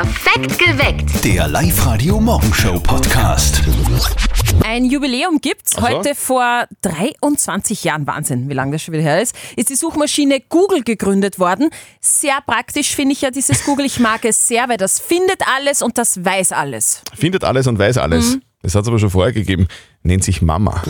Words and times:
Perfekt 0.00 0.58
geweckt. 0.58 1.24
Der 1.26 1.46
Live-Radio-Morgenshow-Podcast. 1.46 3.60
Ein 4.64 4.86
Jubiläum 4.86 5.42
gibt's. 5.42 5.72
so. 5.72 5.82
Heute 5.82 6.14
vor 6.14 6.64
23 6.80 7.84
Jahren, 7.84 8.06
Wahnsinn, 8.06 8.48
wie 8.48 8.54
lange 8.54 8.72
das 8.72 8.82
schon 8.82 8.94
wieder 8.94 9.04
her 9.04 9.20
ist, 9.20 9.36
ist 9.56 9.68
die 9.68 9.74
Suchmaschine 9.74 10.40
Google 10.48 10.84
gegründet 10.84 11.38
worden. 11.38 11.68
Sehr 12.00 12.38
praktisch 12.46 12.96
finde 12.96 13.12
ich 13.12 13.20
ja 13.20 13.30
dieses 13.30 13.62
Google. 13.66 13.84
Ich 13.84 14.00
mag 14.00 14.24
es 14.24 14.48
sehr, 14.48 14.70
weil 14.70 14.78
das 14.78 14.98
findet 14.98 15.42
alles 15.54 15.82
und 15.82 15.98
das 15.98 16.24
weiß 16.24 16.52
alles. 16.52 17.02
Findet 17.14 17.44
alles 17.44 17.66
und 17.66 17.78
weiß 17.78 17.98
alles. 17.98 18.38
Das 18.62 18.74
hat 18.74 18.82
es 18.82 18.88
aber 18.88 18.98
schon 18.98 19.10
vorher 19.10 19.32
gegeben. 19.32 19.68
Nennt 20.02 20.22
sich 20.22 20.42
Mama. 20.42 20.82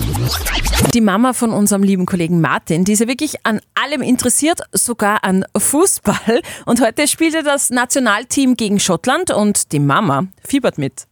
Die 0.93 1.01
Mama 1.01 1.33
von 1.33 1.51
unserem 1.51 1.83
lieben 1.85 2.05
Kollegen 2.05 2.41
Martin, 2.41 2.85
die 2.85 2.93
ist 2.93 3.01
ja 3.01 3.07
wirklich 3.07 3.47
an 3.47 3.61
allem 3.75 4.03
interessiert, 4.03 4.61
sogar 4.73 5.23
an 5.23 5.45
Fußball. 5.57 6.43
Und 6.67 6.81
heute 6.81 7.07
spielt 7.07 7.35
er 7.35 7.43
das 7.45 7.71
Nationalteam 7.71 8.57
gegen 8.57 8.81
Schottland 8.81 9.31
und 9.31 9.71
die 9.73 9.79
Mama 9.79 10.25
fiebert 10.45 10.79
mit. 10.79 11.07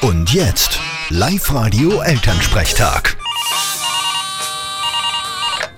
Und 0.00 0.32
jetzt 0.32 0.80
Live-Radio 1.10 2.00
Elternsprechtag. 2.00 3.16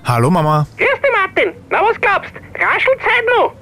Hallo 0.03 0.29
Mama, 0.29 0.65
Grüß 0.77 0.87
dich, 0.87 1.11
Martin. 1.15 1.53
Na, 1.69 1.81
was 1.81 1.99
glaubst? 2.01 2.31
Raschelt's 2.61 3.03
heute 3.03 3.25
noch? 3.39 3.53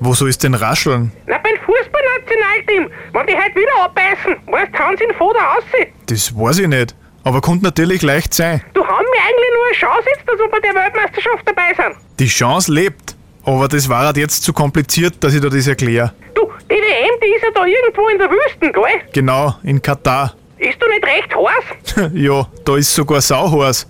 wo 0.00 0.14
soll 0.14 0.28
es 0.28 0.38
denn 0.38 0.54
rascheln? 0.54 1.12
Na, 1.26 1.38
beim 1.38 1.56
Fußballnationalteam. 1.64 2.90
Wenn 3.12 3.26
die 3.26 3.36
heute 3.36 3.54
wieder 3.54 3.84
abbeißen, 3.84 4.36
weißt, 4.50 4.78
hauen 4.78 4.96
sie 4.98 5.06
den 5.06 5.14
Vater 5.16 5.58
aussehen. 5.58 5.92
Das 6.06 6.36
weiß 6.36 6.58
ich 6.58 6.66
nicht, 6.68 6.94
aber 7.24 7.40
könnte 7.40 7.64
natürlich 7.64 8.02
leicht 8.02 8.34
sein. 8.34 8.60
Du 8.74 8.84
haben 8.84 9.06
mir 9.12 9.20
eigentlich 9.22 9.50
nur 9.54 9.66
eine 9.66 9.76
Chance 9.76 10.08
jetzt, 10.14 10.28
dass 10.28 10.38
wir 10.38 10.48
bei 10.48 10.60
der 10.60 10.74
Weltmeisterschaft 10.74 11.42
dabei 11.46 11.72
sind. 11.76 11.96
Die 12.18 12.26
Chance 12.26 12.72
lebt, 12.72 13.14
aber 13.44 13.68
das 13.68 13.88
war 13.88 14.06
halt 14.06 14.16
jetzt 14.16 14.42
zu 14.42 14.52
kompliziert, 14.52 15.22
dass 15.22 15.34
ich 15.34 15.40
dir 15.40 15.50
das 15.50 15.66
erkläre. 15.68 16.12
Du, 16.34 16.50
die 16.68 16.74
WM, 16.74 17.20
die 17.22 17.34
ist 17.36 17.42
ja 17.44 17.50
da 17.54 17.64
irgendwo 17.64 18.08
in 18.08 18.18
der 18.18 18.28
Wüsten, 18.30 18.72
gell? 18.72 19.00
Genau, 19.12 19.54
in 19.62 19.80
Katar. 19.80 20.34
Ist 20.58 20.80
du 20.82 20.88
nicht 20.88 21.04
recht 21.04 21.34
heiß? 21.34 22.10
ja, 22.14 22.46
da 22.64 22.76
ist 22.76 22.94
sogar 22.94 23.20
sauheiß. 23.20 23.86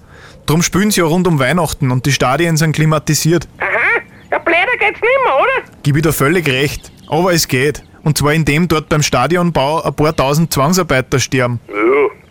Drum 0.46 0.62
spielen 0.62 0.90
sie 0.90 1.00
ja 1.00 1.06
rund 1.06 1.26
um 1.28 1.38
Weihnachten 1.38 1.90
und 1.90 2.04
die 2.04 2.12
Stadien 2.12 2.56
sind 2.56 2.72
klimatisiert. 2.72 3.46
Aha, 3.60 3.71
ja, 4.32 4.38
blöder 4.38 4.76
geht's 4.78 5.00
nimmer, 5.00 5.36
oder? 5.38 5.68
Gib 5.82 5.96
ich 5.96 6.02
dir 6.02 6.12
völlig 6.12 6.48
recht, 6.48 6.90
aber 7.08 7.32
es 7.32 7.46
geht. 7.46 7.82
Und 8.02 8.18
zwar 8.18 8.32
indem 8.32 8.66
dort 8.66 8.88
beim 8.88 9.02
Stadionbau 9.02 9.82
ein 9.82 9.94
paar 9.94 10.16
tausend 10.16 10.52
Zwangsarbeiter 10.52 11.20
sterben. 11.20 11.60
Ja, 11.68 11.74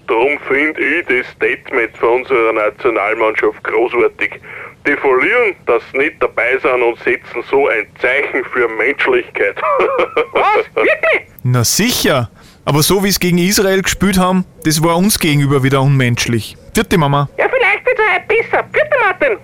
darum 0.07 0.37
finde 0.47 0.81
ich 0.81 1.05
das 1.05 1.31
Statement 1.33 1.95
von 1.97 2.21
unserer 2.21 2.53
Nationalmannschaft 2.53 3.63
großartig. 3.63 4.41
Die 4.85 4.93
verlieren, 4.97 5.55
dass 5.67 5.83
sie 5.91 5.99
nicht 5.99 6.15
dabei 6.21 6.57
sind 6.57 6.81
und 6.81 6.97
setzen 7.03 7.43
so 7.49 7.67
ein 7.67 7.85
Zeichen 8.01 8.43
für 8.51 8.67
Menschlichkeit. 8.67 9.55
Was? 10.33 10.65
Wirklich? 10.73 11.27
Na 11.43 11.63
sicher, 11.63 12.31
aber 12.65 12.81
so 12.81 13.03
wie 13.03 13.09
es 13.09 13.19
gegen 13.19 13.37
Israel 13.37 13.81
gespielt 13.83 14.17
haben, 14.17 14.45
das 14.65 14.83
war 14.83 14.97
uns 14.97 15.19
gegenüber 15.19 15.61
wieder 15.63 15.81
unmenschlich. 15.81 16.57
Vierte 16.73 16.97
Mama. 16.97 17.29
Ja, 17.37 17.47
vielleicht 17.47 17.85
wird's 17.85 18.01
heute 18.01 18.25
besser. 18.27 18.63
Bitte, 18.71 18.89
Martin. 19.03 19.37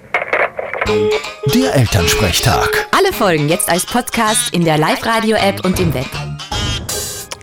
Der 1.53 1.75
Elternsprechtag. 1.75 2.87
Alle 2.97 3.11
Folgen 3.11 3.49
jetzt 3.49 3.67
als 3.67 3.85
Podcast 3.85 4.53
in 4.53 4.63
der 4.63 4.77
Live-Radio-App 4.77 5.65
und 5.65 5.81
im 5.81 5.93
Web. 5.93 6.05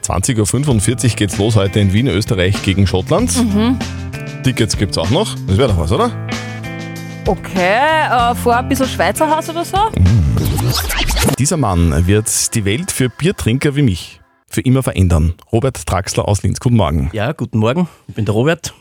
20.45 0.03 1.11
Uhr 1.11 1.17
geht's 1.17 1.37
los 1.37 1.55
heute 1.55 1.79
in 1.81 1.93
Wien, 1.93 2.07
Österreich 2.07 2.63
gegen 2.63 2.87
Schottland. 2.87 3.31
Tickets 4.45 4.79
gibt's 4.79 4.97
auch 4.97 5.11
noch. 5.11 5.35
Das 5.47 5.59
wäre 5.59 5.69
doch 5.69 5.79
was, 5.79 5.93
oder? 5.93 6.11
Okay, 7.27 8.07
äh, 8.11 8.35
vor 8.35 8.57
ein 8.57 8.69
bisschen 8.69 8.89
Schweizer 8.89 9.29
Haus 9.29 9.51
oder 9.51 9.65
so? 9.65 9.79
Dieser 11.39 11.59
Mann 11.59 12.07
wird 12.07 12.55
die 12.55 12.65
Welt 12.65 12.91
für 12.91 13.11
Biertrinker 13.11 13.77
wie 13.77 13.83
mich 13.83 14.21
für 14.49 14.63
immer 14.63 14.83
verändern. 14.83 15.35
Robert 15.53 15.85
Traxler 15.85 16.29
aus 16.29 16.43
Linz. 16.43 16.61
Guten 16.61 16.77
Morgen. 16.77 17.11
Ja, 17.13 17.33
guten 17.33 17.59
Morgen. 17.59 17.89
Ich 18.09 18.15
bin 18.15 18.25
der 18.25 18.35
Robert. 18.35 18.73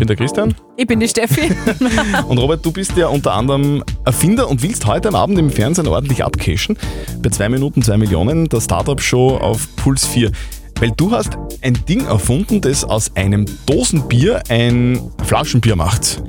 Ich 0.00 0.06
bin 0.06 0.16
der 0.16 0.16
Christian. 0.16 0.54
Ich 0.78 0.86
bin 0.86 0.98
die 0.98 1.08
Steffi. 1.08 1.52
Und 2.26 2.38
Robert, 2.38 2.64
du 2.64 2.72
bist 2.72 2.96
ja 2.96 3.08
unter 3.08 3.34
anderem 3.34 3.84
Erfinder 4.06 4.48
und 4.48 4.62
willst 4.62 4.86
heute 4.86 5.08
am 5.08 5.14
Abend 5.14 5.38
im 5.38 5.50
Fernsehen 5.50 5.86
ordentlich 5.86 6.24
abcashen. 6.24 6.78
Bei 7.20 7.28
2 7.28 7.50
Minuten 7.50 7.82
2 7.82 7.98
Millionen, 7.98 8.48
der 8.48 8.62
Startup-Show 8.62 9.36
auf 9.36 9.68
Puls 9.76 10.06
4. 10.06 10.32
Weil 10.78 10.92
du 10.92 11.12
hast 11.12 11.36
ein 11.60 11.78
Ding 11.86 12.06
erfunden, 12.06 12.62
das 12.62 12.82
aus 12.82 13.14
einem 13.14 13.44
Dosenbier 13.66 14.42
ein 14.48 15.02
Flaschenbier 15.24 15.76
macht. 15.76 16.22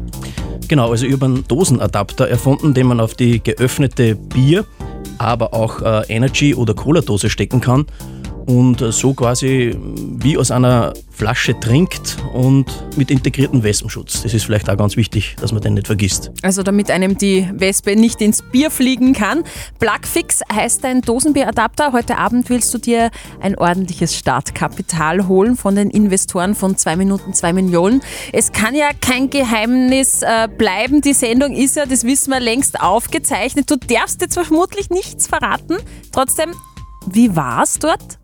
Genau, 0.68 0.92
also 0.92 1.06
ich 1.06 1.14
habe 1.14 1.24
einen 1.24 1.48
Dosenadapter 1.48 2.28
erfunden, 2.28 2.74
den 2.74 2.88
man 2.88 3.00
auf 3.00 3.14
die 3.14 3.42
geöffnete 3.42 4.16
Bier, 4.16 4.66
aber 5.18 5.54
auch 5.54 5.82
äh, 5.82 6.14
Energy- 6.14 6.56
oder 6.56 6.74
Cola-Dose 6.74 7.30
stecken 7.30 7.62
kann 7.62 7.86
und 8.48 8.80
so 8.80 9.14
quasi 9.14 9.76
wie 9.78 10.38
aus 10.38 10.52
einer 10.52 10.94
Flasche 11.12 11.60
trinkt 11.60 12.18
und 12.34 12.66
mit 12.98 13.12
integriertem 13.12 13.62
Wespenschutz. 13.64 14.24
Das 14.24 14.34
ist 14.34 14.44
vielleicht 14.46 14.70
auch 14.70 14.78
ganz 14.78 14.98
wichtig, 14.98 15.36
dass 15.40 15.52
man 15.52 15.62
den 15.62 15.76
nicht 15.76 15.88
vergisst. 15.88 16.32
Also 16.42 16.64
damit 16.64 16.90
einem 16.90 17.18
die 17.18 17.48
Wespe 17.54 17.96
nicht 17.96 18.22
ins 18.22 18.42
Bier 18.42 18.72
fliegen 18.72 19.14
kann. 19.14 19.44
Plugfix 19.80 20.42
heißt 20.52 20.84
dein 20.84 21.02
Dosenbieradapter. 21.02 21.92
Heute 21.92 22.18
Abend 22.18 22.50
willst 22.50 22.74
du 22.74 22.78
dir 22.78 23.12
ein 23.40 23.58
ordentliches 23.58 24.18
Startkapital 24.18 25.28
holen 25.28 25.58
von 25.58 25.76
den 25.76 25.92
Investoren 25.92 26.56
von 26.56 26.76
2 26.76 26.96
Minuten 26.96 27.34
2 27.34 27.54
Millionen. 27.54 28.02
Es 28.34 28.52
kann 28.52 28.74
ja 28.74 28.90
kein 29.00 29.30
Geheimnis 29.30 30.24
äh, 30.24 30.48
bleiben. 30.48 31.02
Die 31.02 31.14
Sendung 31.14 31.54
ist 31.54 31.76
ja, 31.76 31.86
das 31.86 32.04
wissen 32.04 32.32
wir, 32.32 32.40
längst 32.40 32.82
aufgezeichnet. 32.82 33.70
Du 33.70 33.76
darfst 33.76 34.22
jetzt 34.22 34.34
vermutlich 34.34 34.90
nichts 34.90 35.28
verraten. 35.28 35.78
Trotzdem, 36.12 36.52
wie 37.06 37.36
war's 37.36 37.78
dort? 37.80 38.21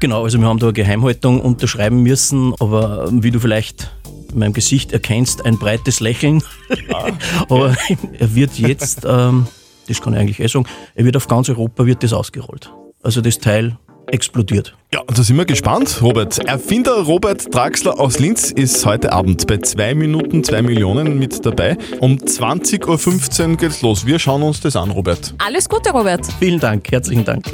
Genau, 0.00 0.24
also 0.24 0.38
wir 0.38 0.46
haben 0.46 0.58
da 0.58 0.66
eine 0.66 0.72
Geheimhaltung 0.72 1.40
unterschreiben 1.40 2.02
müssen, 2.02 2.54
aber 2.60 3.08
wie 3.10 3.30
du 3.30 3.40
vielleicht 3.40 3.90
in 4.32 4.38
meinem 4.40 4.52
Gesicht 4.52 4.92
erkennst, 4.92 5.44
ein 5.44 5.58
breites 5.58 6.00
Lächeln. 6.00 6.42
aber 7.48 7.76
er 8.18 8.34
wird 8.34 8.58
jetzt, 8.58 9.04
ähm, 9.06 9.46
das 9.88 10.00
kann 10.00 10.14
ich 10.14 10.18
eigentlich 10.18 10.40
eh 10.40 10.48
sagen, 10.48 10.66
er 10.94 11.04
wird 11.04 11.16
auf 11.16 11.28
ganz 11.28 11.48
Europa 11.48 11.86
wird 11.86 12.02
das 12.02 12.12
ausgerollt. 12.12 12.72
Also 13.02 13.20
das 13.20 13.38
Teil 13.38 13.78
explodiert. 14.06 14.76
Ja, 14.92 15.00
da 15.06 15.22
sind 15.22 15.36
wir 15.36 15.44
gespannt. 15.44 16.00
Robert, 16.02 16.38
Erfinder 16.46 16.92
Robert 17.02 17.52
Draxler 17.52 17.98
aus 17.98 18.18
Linz 18.18 18.52
ist 18.52 18.86
heute 18.86 19.12
Abend 19.12 19.46
bei 19.46 19.58
2 19.58 19.94
Minuten 19.94 20.44
2 20.44 20.62
Millionen 20.62 21.18
mit 21.18 21.44
dabei. 21.44 21.76
Um 22.00 22.16
20.15 22.18 23.50
Uhr 23.50 23.56
geht's 23.56 23.82
los. 23.82 24.06
Wir 24.06 24.18
schauen 24.18 24.42
uns 24.42 24.60
das 24.60 24.76
an, 24.76 24.90
Robert. 24.90 25.34
Alles 25.44 25.68
Gute, 25.68 25.90
Robert. 25.90 26.26
Vielen 26.38 26.60
Dank, 26.60 26.90
herzlichen 26.92 27.24
Dank. 27.24 27.44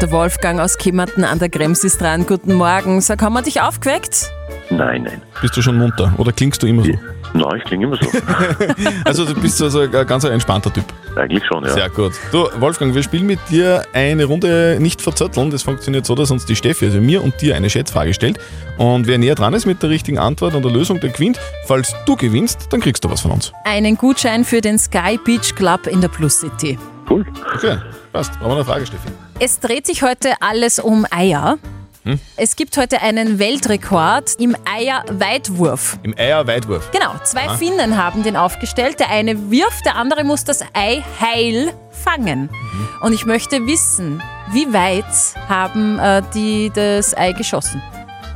Der 0.00 0.10
Wolfgang 0.10 0.60
aus 0.60 0.76
Kimmerten 0.76 1.24
an 1.24 1.38
der 1.38 1.48
Krems 1.48 1.84
ist 1.84 2.00
dran. 2.00 2.26
Guten 2.26 2.54
Morgen. 2.54 3.00
Sag, 3.00 3.22
haben 3.22 3.34
wir 3.34 3.42
dich 3.42 3.60
aufgeweckt? 3.60 4.30
Nein, 4.70 5.04
nein. 5.04 5.22
Bist 5.40 5.56
du 5.56 5.62
schon 5.62 5.78
munter 5.78 6.12
oder 6.18 6.32
klingst 6.32 6.62
du 6.62 6.66
immer 6.66 6.84
so? 6.84 6.92
Nein, 7.34 7.58
ich 7.58 7.64
klinge 7.64 7.86
immer 7.86 7.96
so. 7.96 8.08
Also 9.04 9.24
du 9.24 9.34
bist 9.34 9.60
also 9.60 9.80
ein 9.80 9.90
ganz 9.90 10.24
entspannter 10.24 10.72
Typ. 10.72 10.84
Eigentlich 11.16 11.44
schon, 11.46 11.64
ja. 11.64 11.72
Sehr 11.72 11.88
gut. 11.90 12.12
Du, 12.32 12.48
Wolfgang, 12.58 12.94
wir 12.94 13.02
spielen 13.02 13.26
mit 13.26 13.38
dir 13.50 13.84
eine 13.92 14.24
Runde 14.24 14.78
nicht 14.80 15.00
verzötteln. 15.00 15.50
Das 15.50 15.62
funktioniert 15.62 16.06
so, 16.06 16.14
dass 16.14 16.30
uns 16.30 16.44
die 16.44 16.56
Steffi, 16.56 16.86
also 16.86 17.00
mir 17.00 17.22
und 17.22 17.40
dir, 17.40 17.54
eine 17.54 17.70
Schätzfrage 17.70 18.14
stellt. 18.14 18.38
Und 18.78 19.06
wer 19.06 19.18
näher 19.18 19.34
dran 19.34 19.54
ist 19.54 19.66
mit 19.66 19.82
der 19.82 19.90
richtigen 19.90 20.18
Antwort 20.18 20.54
und 20.54 20.64
der 20.64 20.72
Lösung, 20.72 21.00
der 21.00 21.10
gewinnt. 21.10 21.38
Falls 21.66 21.94
du 22.06 22.16
gewinnst, 22.16 22.72
dann 22.72 22.80
kriegst 22.80 23.04
du 23.04 23.10
was 23.10 23.20
von 23.20 23.30
uns. 23.30 23.52
Einen 23.64 23.96
Gutschein 23.96 24.44
für 24.44 24.60
den 24.60 24.78
Sky 24.78 25.18
Beach 25.24 25.54
Club 25.54 25.86
in 25.86 26.00
der 26.00 26.08
Plus 26.08 26.40
City. 26.40 26.78
Cool. 27.08 27.24
Okay, 27.54 27.76
passt. 28.12 28.32
Brauchen 28.38 28.50
wir 28.50 28.56
eine 28.56 28.64
Frage, 28.64 28.86
Steffi? 28.86 29.08
Es 29.38 29.60
dreht 29.60 29.86
sich 29.86 30.02
heute 30.02 30.32
alles 30.40 30.78
um 30.78 31.06
Eier. 31.10 31.58
Es 32.36 32.56
gibt 32.56 32.76
heute 32.76 33.00
einen 33.00 33.38
Weltrekord 33.38 34.34
im 34.38 34.54
Eierweitwurf. 34.64 35.98
Im 36.02 36.14
Eierweitwurf. 36.18 36.90
Genau, 36.90 37.12
zwei 37.24 37.48
Finnen 37.56 37.96
haben 37.96 38.22
den 38.22 38.36
aufgestellt. 38.36 39.00
Der 39.00 39.10
eine 39.10 39.50
wirft, 39.50 39.86
der 39.86 39.96
andere 39.96 40.22
muss 40.24 40.44
das 40.44 40.60
Ei 40.74 41.02
heil 41.20 41.72
fangen. 41.90 42.50
Und 43.00 43.12
ich 43.14 43.24
möchte 43.24 43.66
wissen, 43.66 44.22
wie 44.52 44.70
weit 44.72 45.04
haben 45.48 45.98
äh, 45.98 46.20
die 46.34 46.70
das 46.74 47.16
Ei 47.16 47.32
geschossen? 47.32 47.82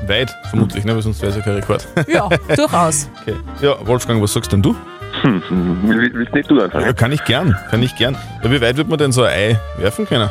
Weit, 0.07 0.35
vermutlich, 0.49 0.85
ne? 0.85 0.95
weil 0.95 1.03
sonst 1.03 1.21
wäre 1.21 1.31
es 1.33 1.37
ja 1.37 1.43
kein 1.43 1.55
Rekord. 1.57 1.87
Ja, 2.09 2.29
durchaus. 2.57 3.09
Okay. 3.23 3.37
Ja, 3.61 3.75
Wolfgang, 3.87 4.23
was 4.23 4.33
sagst 4.33 4.51
denn 4.53 4.63
du? 4.63 4.75
Hm, 5.23 5.43
hm, 5.49 5.89
will- 5.89 6.11
willst 6.15 6.33
nicht 6.33 6.51
du 6.51 6.61
anfangen? 6.63 6.87
Ja, 6.87 6.93
kann 6.93 7.13
ich 7.13 7.23
gern, 7.25 7.55
kann 7.71 7.83
ich 7.83 7.95
gern. 7.97 8.17
Ja, 8.43 8.51
wie 8.51 8.61
weit 8.61 8.77
wird 8.77 8.89
man 8.89 8.99
denn 8.99 9.13
so 9.13 9.25
ein 9.25 9.33
Ei 9.33 9.59
werfen 9.77 10.07
können? 10.07 10.31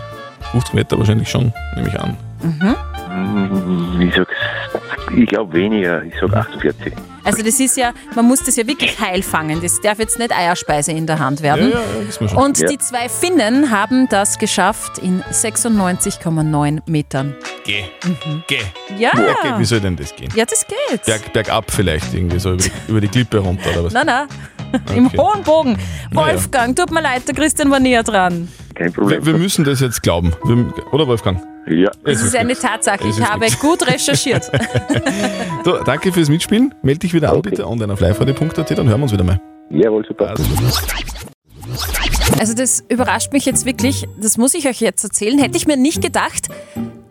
50 0.54 0.74
Meter 0.74 0.98
wahrscheinlich 0.98 1.30
schon, 1.30 1.54
nehme 1.76 1.90
ich 1.90 2.00
an. 2.00 2.16
Hm, 2.42 2.76
Ich 4.00 4.16
sag, 4.16 4.28
ich 5.16 5.28
glaube 5.28 5.54
weniger. 5.54 6.04
Ich 6.04 6.14
sag 6.20 6.34
48. 6.34 6.94
Also 7.24 7.44
das 7.44 7.60
ist 7.60 7.76
ja, 7.76 7.92
man 8.16 8.26
muss 8.26 8.44
das 8.44 8.56
ja 8.56 8.66
wirklich 8.66 8.98
heil 9.00 9.22
fangen. 9.22 9.60
Das 9.62 9.82
darf 9.82 10.00
jetzt 10.00 10.18
nicht 10.18 10.32
Eierspeise 10.32 10.92
in 10.94 11.06
der 11.08 11.20
Hand 11.20 11.42
werden. 11.42 11.72
ja, 11.72 11.80
ja. 12.28 12.36
Und 12.38 12.58
Ja. 12.60 12.68
die 12.70 12.78
zwei 12.78 13.10
Finnen 13.10 13.70
haben 13.72 14.08
das 14.10 14.38
geschafft 14.38 15.00
in 15.00 15.22
96,9 15.32 16.82
Metern. 16.90 17.36
Geh, 17.66 17.84
geh. 18.48 18.60
Ja, 18.98 19.10
Okay, 19.14 19.54
wie 19.58 19.66
soll 19.66 19.82
denn 19.82 19.96
das 19.98 20.16
gehen? 20.16 20.30
ja, 20.36 20.46
das 20.46 20.66
geht. 20.68 21.04
Berg, 21.06 21.34
bergab 21.34 21.70
vielleicht, 21.70 22.14
irgendwie 22.14 22.40
so 22.40 22.52
über 22.54 22.62
die, 22.64 22.72
über 22.88 23.02
die 23.02 23.08
Klippe 23.10 23.40
runter 23.40 23.70
oder 23.72 23.84
was? 23.86 23.94
Nein, 23.94 24.06
nein. 24.06 24.28
Im 24.96 25.08
Okay. 25.08 25.18
hohen 25.18 25.44
Bogen. 25.44 25.78
Wolfgang, 26.12 26.76
tut 26.76 26.92
mir 26.92 27.02
leid, 27.02 27.28
der 27.28 27.36
Christian 27.36 27.70
war 27.72 27.80
näher 27.80 28.04
dran. 28.04 28.48
Kein 28.76 28.94
Problem. 28.94 29.26
Wir, 29.26 29.34
wir 29.34 29.40
müssen 29.40 29.66
das 29.66 29.80
jetzt 29.82 30.02
glauben. 30.04 30.34
Wir, 30.46 30.74
oder 30.94 31.08
Wolfgang? 31.08 31.42
Ja. 31.70 31.92
Das 32.04 32.22
ist 32.22 32.36
eine 32.36 32.56
Tatsache. 32.56 33.08
Es 33.08 33.18
Ich 33.18 33.24
habe 33.24 33.42
wirklich- 33.42 33.60
gut 33.60 33.86
recherchiert. 33.88 34.50
Du, 35.64 35.74
danke 35.84 36.14
fürs 36.14 36.30
Mitspielen. 36.30 36.74
Meld 36.82 37.04
dich 37.04 37.14
wieder 37.14 37.34
an, 37.34 37.42
bitte, 37.42 37.68
online 37.68 37.92
auf 37.92 38.00
liveradio.at, 38.00 38.72
dann 38.72 38.88
hören 38.88 39.00
wir 39.00 39.04
uns 39.04 39.12
wieder 39.12 39.26
mal. 39.26 39.42
Jawohl, 39.70 40.06
super. 40.08 40.34
Also 42.40 42.54
das 42.54 42.84
überrascht 42.88 43.34
mich 43.34 43.46
jetzt 43.46 43.66
wirklich, 43.66 44.08
das 44.18 44.38
muss 44.38 44.54
ich 44.54 44.68
euch 44.70 44.80
jetzt 44.80 45.04
erzählen, 45.04 45.38
hätte 45.40 45.58
ich 45.58 45.68
mir 45.68 45.76
nicht 45.76 46.02
gedacht. 46.02 46.48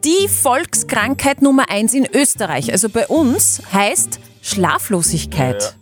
Die 0.05 0.29
Volkskrankheit 0.29 1.43
Nummer 1.43 1.69
eins 1.69 1.93
in 1.93 2.06
Österreich, 2.14 2.73
also 2.73 2.88
bei 2.88 3.06
uns, 3.09 3.61
heißt 3.75 4.20
Schlaflosigkeit. 4.41 5.76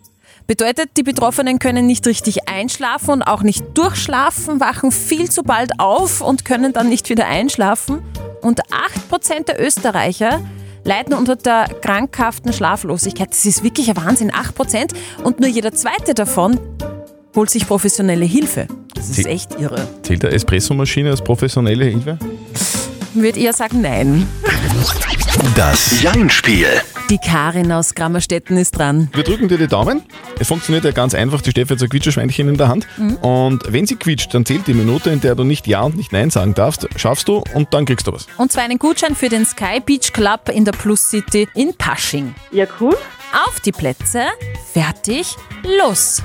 Bedeutet, 0.47 0.91
die 0.99 1.03
Betroffenen 1.03 1.59
können 1.59 1.87
nicht 1.87 2.07
richtig 2.07 2.49
einschlafen 2.49 3.11
und 3.11 3.23
auch 3.23 3.43
nicht 3.43 3.65
durchschlafen, 3.75 4.61
wachen 4.61 4.93
viel 4.93 5.31
zu 5.31 5.43
bald 5.43 5.71
auf 5.81 6.21
und 6.21 6.45
können 6.45 6.75
dann 6.75 6.89
nicht 6.91 7.09
wieder 7.09 7.27
einschlafen. 7.27 8.01
Und 8.43 8.61
8% 9.11 9.47
der 9.47 9.59
Österreicher 9.65 10.43
leiden 10.85 11.15
unter 11.15 11.37
der 11.37 11.69
krankhaften 11.81 12.53
Schlaflosigkeit. 12.53 13.31
Das 13.31 13.47
ist 13.47 13.65
wirklich 13.65 13.89
ein 13.89 13.97
Wahnsinn, 13.97 14.31
8%. 14.31 14.93
Und 15.23 15.41
nur 15.41 15.49
jeder 15.49 15.73
zweite 15.73 16.13
davon 16.13 16.61
holt 17.35 17.49
sich 17.49 17.67
professionelle 17.67 18.27
Hilfe. 18.27 18.69
Das 18.95 19.09
ist 19.09 19.15
Sie- 19.17 19.25
echt 19.25 19.59
irre. 19.59 19.89
Zählt 20.03 20.25
der 20.25 20.35
Espressomaschine 20.35 21.11
als 21.11 21.23
professionelle 21.25 21.87
Hilfe? 21.87 22.19
Würde 23.15 23.41
eher 23.41 23.55
sagen, 23.55 23.81
nein. 23.81 24.27
Das 25.57 26.01
Jein-Spiel. 26.01 26.67
Die 27.11 27.19
Karin 27.19 27.73
aus 27.73 27.95
Grammerstetten 27.95 28.57
ist 28.57 28.79
dran. 28.79 29.09
Wir 29.13 29.25
drücken 29.25 29.49
dir 29.49 29.59
die 29.59 29.67
Daumen. 29.67 30.03
Es 30.39 30.49
funktioniert 30.49 30.85
ja 30.85 30.93
ganz 30.93 31.15
einfach. 31.15 31.41
Die 31.43 31.51
Steffi 31.51 31.71
hat 31.71 31.79
so 31.81 31.87
ein 31.87 31.89
Quietscherschweinchen 31.89 32.49
in 32.49 32.57
der 32.57 32.69
Hand. 32.69 32.87
Und 33.21 33.61
wenn 33.67 33.85
sie 33.87 33.97
quietscht, 33.97 34.33
dann 34.33 34.47
zählt 34.47 34.67
die 34.67 34.75
Minute, 34.75 35.11
in 35.11 35.21
der 35.21 35.35
du 35.35 35.45
nicht 35.45 35.67
Ja 35.67 35.83
und 35.83 35.97
nicht 35.97 36.13
Nein 36.13 36.31
sagen 36.31 36.55
darfst. 36.55 36.89
Schaffst 36.97 37.29
du 37.29 37.43
und 37.53 37.75
dann 37.75 37.85
kriegst 37.85 38.07
du 38.07 38.13
was. 38.13 38.27
Und 38.39 38.53
zwar 38.53 38.65
einen 38.65 38.79
Gutschein 38.79 39.15
für 39.15 39.29
den 39.29 39.45
Sky 39.45 39.81
Beach 39.85 40.13
Club 40.13 40.49
in 40.53 40.65
der 40.65 40.73
Plus 40.73 41.11
City 41.11 41.49
in 41.55 41.75
Pasching. 41.75 42.35
Ja, 42.53 42.67
cool. 42.81 42.97
Auf 43.47 43.61
die 43.61 43.73
Plätze, 43.73 44.23
fertig, 44.73 45.35
los. 45.79 46.23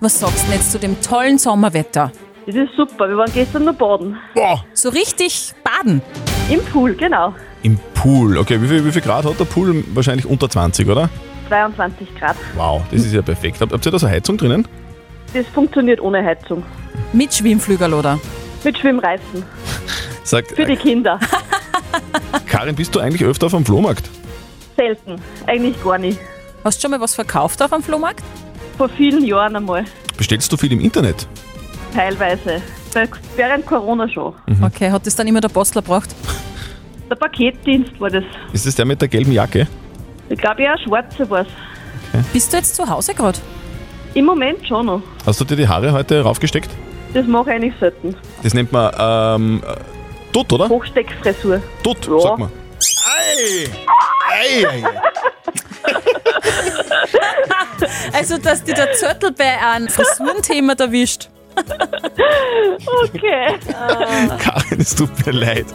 Was 0.00 0.18
sagst 0.18 0.42
du 0.42 0.50
denn 0.50 0.58
jetzt 0.58 0.72
zu 0.72 0.78
dem 0.78 1.00
tollen 1.00 1.38
Sommerwetter? 1.38 2.10
Das 2.46 2.56
ist 2.56 2.74
super. 2.76 3.08
Wir 3.08 3.16
waren 3.16 3.32
gestern 3.32 3.64
noch 3.64 3.74
baden. 3.74 4.16
Boah! 4.34 4.64
So 4.74 4.88
richtig 4.88 5.52
baden. 5.62 6.02
Im 6.50 6.64
Pool, 6.64 6.94
genau. 6.94 7.34
Im 7.62 7.78
Pool. 7.94 8.38
Okay, 8.38 8.60
wie 8.62 8.68
viel, 8.68 8.84
wie 8.84 8.92
viel 8.92 9.02
Grad 9.02 9.24
hat 9.24 9.38
der 9.38 9.44
Pool? 9.44 9.84
Wahrscheinlich 9.94 10.26
unter 10.26 10.48
20, 10.48 10.88
oder? 10.88 11.10
22 11.48 12.08
Grad. 12.18 12.36
Wow, 12.56 12.82
das 12.90 13.04
ist 13.04 13.12
ja 13.12 13.22
perfekt. 13.22 13.60
Habt 13.60 13.72
habt 13.72 13.84
ihr 13.84 13.92
da 13.92 13.98
so 13.98 14.06
eine 14.06 14.16
Heizung 14.16 14.38
drinnen? 14.38 14.66
Das 15.34 15.46
funktioniert 15.48 16.00
ohne 16.00 16.24
Heizung. 16.24 16.62
Mit 17.12 17.34
Schwimmflügel, 17.34 17.92
oder? 17.92 18.18
Mit 18.64 18.78
Schwimmreifen. 18.78 19.42
Sag, 20.24 20.46
Für 20.48 20.64
die 20.64 20.76
Kinder. 20.76 21.18
Karin, 22.46 22.74
bist 22.74 22.94
du 22.94 23.00
eigentlich 23.00 23.24
öfter 23.24 23.46
auf 23.46 23.52
dem 23.52 23.64
Flohmarkt? 23.64 24.08
Selten. 24.76 25.16
Eigentlich 25.46 25.82
gar 25.82 25.98
nicht. 25.98 26.18
Hast 26.64 26.78
du 26.78 26.82
schon 26.82 26.90
mal 26.92 27.00
was 27.00 27.14
verkauft 27.14 27.62
auf 27.62 27.70
dem 27.70 27.82
Flohmarkt? 27.82 28.22
Vor 28.78 28.88
vielen 28.88 29.24
Jahren 29.24 29.56
einmal. 29.56 29.84
Bestellst 30.16 30.52
du 30.52 30.56
viel 30.56 30.72
im 30.72 30.80
Internet? 30.80 31.26
Teilweise. 31.94 32.62
Während 33.36 33.66
Corona 33.66 34.08
schon. 34.08 34.34
Okay, 34.62 34.90
hat 34.90 35.06
das 35.06 35.14
dann 35.14 35.26
immer 35.26 35.40
der 35.40 35.48
Postler 35.48 35.82
gebracht? 35.82 36.14
Der 37.10 37.16
Paketdienst 37.16 38.00
war 38.00 38.08
das. 38.10 38.22
Ist 38.52 38.66
das 38.66 38.74
der 38.76 38.84
mit 38.84 39.00
der 39.00 39.08
gelben 39.08 39.32
Jacke? 39.32 39.66
Ich 40.28 40.38
glaube, 40.38 40.62
ja, 40.62 40.78
schwarze 40.78 41.28
war 41.28 41.40
es. 41.40 41.48
Bist 42.32 42.52
du 42.52 42.56
jetzt 42.58 42.76
zu 42.76 42.88
Hause 42.88 43.14
gerade? 43.14 43.38
Im 44.14 44.24
Moment 44.26 44.66
schon 44.66 44.86
noch. 44.86 45.02
Hast 45.26 45.40
du 45.40 45.44
dir 45.44 45.56
die 45.56 45.66
Haare 45.68 45.92
heute 45.92 46.22
raufgesteckt? 46.22 46.70
Das 47.12 47.26
mache 47.26 47.50
ich 47.50 47.56
eigentlich 47.56 47.74
selten. 47.80 48.14
Das 48.42 48.54
nennt 48.54 48.70
man 48.72 48.92
ähm, 48.98 49.62
äh, 49.66 49.74
Dutt, 50.32 50.52
oder? 50.52 50.68
Hochsteckfrisur. 50.68 51.60
Dutt, 51.82 52.06
Ja. 52.06 52.20
sag 52.20 52.38
mal. 52.38 52.50
Ei! 53.04 53.68
Ei, 54.32 54.66
ei, 54.66 54.84
ei. 54.84 54.84
Also, 58.12 58.36
dass 58.38 58.62
dir 58.62 58.74
der 58.74 58.92
Zörtel 58.92 59.32
bei 59.32 59.44
einem 59.72 59.88
Frisurenthema 59.88 60.74
erwischt. 60.74 61.28
Okay. 63.04 63.54
Es 64.80 64.94
tut 64.94 65.10
mir 65.26 65.32
leid. 65.32 65.66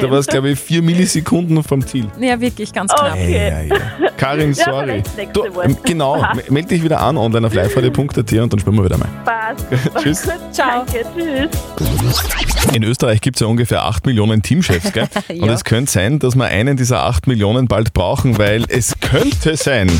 Du 0.00 0.08
warst, 0.10 0.28
glaube 0.30 0.50
ich, 0.50 0.58
vier 0.60 0.80
Millisekunden 0.80 1.62
vom 1.64 1.84
Ziel. 1.84 2.06
Ja, 2.20 2.40
wirklich, 2.40 2.72
ganz 2.72 2.92
knapp. 2.92 3.12
Okay. 3.14 3.48
Ja, 3.68 3.76
ja. 3.76 4.10
Karin, 4.16 4.54
sorry. 4.54 5.02
Du, 5.32 5.42
genau, 5.84 6.24
melde 6.48 6.68
dich 6.68 6.82
wieder 6.84 7.00
an 7.00 7.16
online 7.16 7.46
auf 7.46 7.54
liveradio.at 7.54 8.32
und 8.32 8.52
dann 8.52 8.60
spielen 8.60 8.76
wir 8.76 8.84
wieder 8.84 8.98
mal. 8.98 9.08
Passt. 9.24 9.66
Tschüss. 10.02 10.22
Ciao. 10.52 10.84
Danke, 10.86 11.04
tschüss. 11.16 12.72
In 12.74 12.82
Österreich 12.84 13.20
gibt 13.20 13.36
es 13.36 13.40
ja 13.40 13.46
ungefähr 13.46 13.82
8 13.84 14.06
Millionen 14.06 14.42
Teamchefs, 14.42 14.92
gell? 14.92 15.08
Und 15.28 15.46
Ja. 15.46 15.52
es 15.52 15.64
könnte 15.64 15.90
sein, 15.90 16.18
dass 16.18 16.34
wir 16.36 16.44
einen 16.46 16.76
dieser 16.76 17.04
8 17.04 17.26
Millionen 17.26 17.66
bald 17.68 17.92
brauchen, 17.92 18.38
weil 18.38 18.64
es 18.68 18.94
könnte 19.00 19.56
sein, 19.56 19.90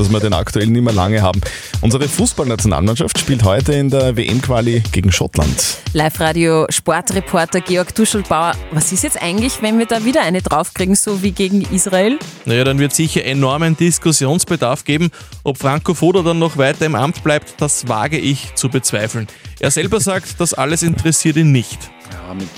dass 0.00 0.10
wir 0.10 0.18
den 0.18 0.32
aktuell 0.32 0.66
nicht 0.66 0.82
mehr 0.82 0.94
lange 0.94 1.20
haben. 1.20 1.42
Unsere 1.82 2.08
Fußballnationalmannschaft 2.08 3.18
spielt 3.18 3.44
heute 3.44 3.74
in 3.74 3.90
der 3.90 4.16
WM-Quali 4.16 4.82
gegen 4.92 5.12
Schottland. 5.12 5.76
Live-Radio 5.92 6.66
Sportreporter 6.70 7.60
Georg 7.60 7.94
Duschelbauer. 7.94 8.54
Was 8.72 8.92
ist 8.92 9.04
jetzt 9.04 9.20
eigentlich, 9.20 9.60
wenn 9.60 9.78
wir 9.78 9.84
da 9.84 10.04
wieder 10.04 10.22
eine 10.22 10.40
draufkriegen, 10.40 10.94
so 10.94 11.22
wie 11.22 11.32
gegen 11.32 11.60
Israel? 11.70 12.18
Naja, 12.46 12.64
dann 12.64 12.78
wird 12.78 12.94
sicher 12.94 13.24
enormen 13.24 13.76
Diskussionsbedarf 13.76 14.84
geben. 14.84 15.10
Ob 15.44 15.58
Franco 15.58 15.92
Foda 15.92 16.22
dann 16.22 16.38
noch 16.38 16.56
weiter 16.56 16.86
im 16.86 16.94
Amt 16.94 17.22
bleibt, 17.22 17.60
das 17.60 17.86
wage 17.86 18.16
ich 18.16 18.54
zu 18.54 18.70
bezweifeln. 18.70 19.28
Er 19.58 19.70
selber 19.70 20.00
sagt, 20.00 20.40
das 20.40 20.54
alles 20.54 20.82
interessiert 20.82 21.36
ihn 21.36 21.52
nicht. 21.52 21.78
Ja, 22.10 22.32
mit 22.32 22.48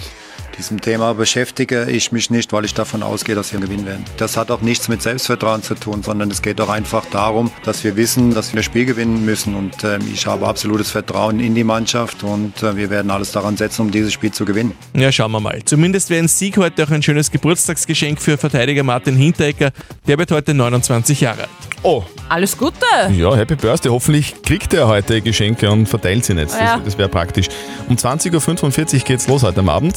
diesem 0.57 0.81
Thema 0.81 1.15
beschäftige 1.15 1.87
ich 1.91 2.13
mich 2.13 2.31
nicht, 2.31 2.53
weil 2.53 2.65
ich 2.65 2.75
davon 2.75 3.03
ausgehe, 3.03 3.35
dass 3.35 3.53
wir 3.53 3.61
gewinnen 3.61 3.87
werden. 3.87 4.05
Das 4.17 4.37
hat 4.37 4.51
auch 4.51 4.61
nichts 4.61 4.89
mit 4.89 5.03
Selbstvertrauen 5.03 5.63
zu 5.63 5.75
tun, 5.75 6.03
sondern 6.03 6.31
es 6.31 6.43
geht 6.43 6.61
doch 6.61 6.69
einfach 6.69 7.07
darum, 7.07 7.51
dass 7.65 7.85
wir 7.85 7.97
wissen, 7.97 8.35
dass 8.35 8.53
wir 8.53 8.59
das 8.59 8.65
Spiel 8.65 8.85
gewinnen 8.85 9.25
müssen. 9.25 9.55
Und 9.55 9.85
ähm, 9.85 10.01
ich 10.13 10.27
habe 10.27 10.47
absolutes 10.47 10.91
Vertrauen 10.91 11.41
in 11.41 11.55
die 11.55 11.65
Mannschaft 11.65 12.23
und 12.23 12.63
äh, 12.63 12.77
wir 12.77 12.91
werden 12.91 13.11
alles 13.11 13.33
daran 13.33 13.57
setzen, 13.57 13.83
um 13.83 13.91
dieses 13.91 14.13
Spiel 14.13 14.33
zu 14.33 14.45
gewinnen. 14.45 14.73
Ja, 14.95 15.11
schauen 15.13 15.33
wir 15.33 15.41
mal. 15.41 15.61
Zumindest 15.65 16.11
wäre 16.11 16.23
ein 16.23 16.29
Sieg 16.29 16.57
heute 16.57 16.85
auch 16.85 16.91
ein 16.91 17.03
schönes 17.03 17.31
Geburtstagsgeschenk 17.31 18.21
für 18.21 18.39
Verteidiger 18.39 18.83
Martin 18.83 19.17
Hinteregger. 19.17 19.73
Der 20.07 20.19
wird 20.19 20.31
heute 20.31 20.55
29 20.55 21.21
Jahre 21.21 21.43
alt. 21.43 21.72
Oh, 21.84 22.05
Alles 22.29 22.56
Gute! 22.56 22.76
ja, 23.17 23.34
Happy 23.34 23.56
Birthday. 23.56 23.90
Hoffentlich 23.90 24.40
kriegt 24.43 24.73
er 24.73 24.87
heute 24.87 25.20
Geschenke 25.20 25.69
und 25.69 25.88
verteilt 25.88 26.25
sie 26.25 26.34
nicht. 26.34 26.52
Ja. 26.52 26.76
Das, 26.76 26.84
das 26.84 26.99
wäre 26.99 27.08
praktisch. 27.08 27.49
Um 27.88 27.96
20.45 27.96 28.94
Uhr 28.94 29.00
geht's 29.00 29.26
los 29.26 29.43
heute 29.43 29.61
am 29.61 29.69
Abend. 29.69 29.96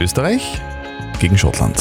Österreich 0.00 0.42
gegen 1.20 1.36
Schottland. 1.36 1.76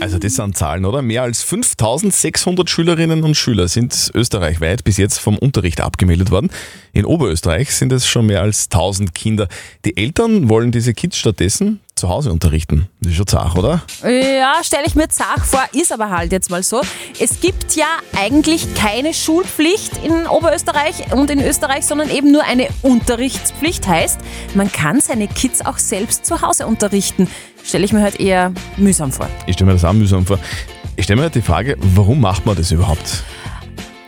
Also 0.00 0.18
das 0.18 0.34
sind 0.34 0.56
Zahlen, 0.56 0.84
oder? 0.84 1.00
Mehr 1.00 1.22
als 1.22 1.42
5600 1.42 2.68
Schülerinnen 2.68 3.22
und 3.22 3.36
Schüler 3.36 3.68
sind 3.68 4.10
österreichweit 4.14 4.84
bis 4.84 4.98
jetzt 4.98 5.18
vom 5.18 5.38
Unterricht 5.38 5.80
abgemeldet 5.80 6.30
worden. 6.30 6.50
In 6.92 7.06
Oberösterreich 7.06 7.70
sind 7.74 7.92
es 7.92 8.06
schon 8.06 8.26
mehr 8.26 8.42
als 8.42 8.64
1000 8.64 9.14
Kinder. 9.14 9.48
Die 9.84 9.96
Eltern 9.96 10.48
wollen 10.48 10.72
diese 10.72 10.92
Kids 10.92 11.16
stattdessen 11.16 11.80
zu 11.94 12.08
Hause 12.08 12.32
unterrichten. 12.32 12.88
Das 13.00 13.12
ist 13.12 13.16
schon 13.16 13.26
zart, 13.26 13.56
oder? 13.56 13.82
Ja, 14.02 14.56
stelle 14.62 14.84
ich 14.86 14.94
mir 14.94 15.08
zart 15.08 15.40
vor, 15.40 15.62
ist 15.72 15.92
aber 15.92 16.10
halt 16.10 16.32
jetzt 16.32 16.50
mal 16.50 16.62
so. 16.62 16.80
Es 17.20 17.40
gibt 17.40 17.76
ja 17.76 17.86
eigentlich 18.16 18.74
keine 18.74 19.14
Schulpflicht 19.14 19.98
in 20.04 20.26
Oberösterreich 20.26 21.12
und 21.12 21.30
in 21.30 21.40
Österreich, 21.40 21.86
sondern 21.86 22.10
eben 22.10 22.32
nur 22.32 22.44
eine 22.44 22.68
Unterrichtspflicht. 22.82 23.86
Heißt, 23.86 24.20
man 24.54 24.70
kann 24.72 25.00
seine 25.00 25.28
Kids 25.28 25.64
auch 25.64 25.78
selbst 25.78 26.26
zu 26.26 26.40
Hause 26.40 26.66
unterrichten. 26.66 27.28
Stelle 27.64 27.84
ich 27.84 27.92
mir 27.92 28.02
halt 28.02 28.18
eher 28.18 28.52
mühsam 28.76 29.12
vor. 29.12 29.28
Ich 29.46 29.54
stelle 29.54 29.68
mir 29.68 29.74
das 29.74 29.84
auch 29.84 29.92
mühsam 29.92 30.26
vor. 30.26 30.38
Ich 30.96 31.04
stelle 31.04 31.18
mir 31.18 31.24
halt 31.24 31.34
die 31.34 31.42
Frage, 31.42 31.76
warum 31.78 32.20
macht 32.20 32.46
man 32.46 32.56
das 32.56 32.70
überhaupt? 32.70 33.22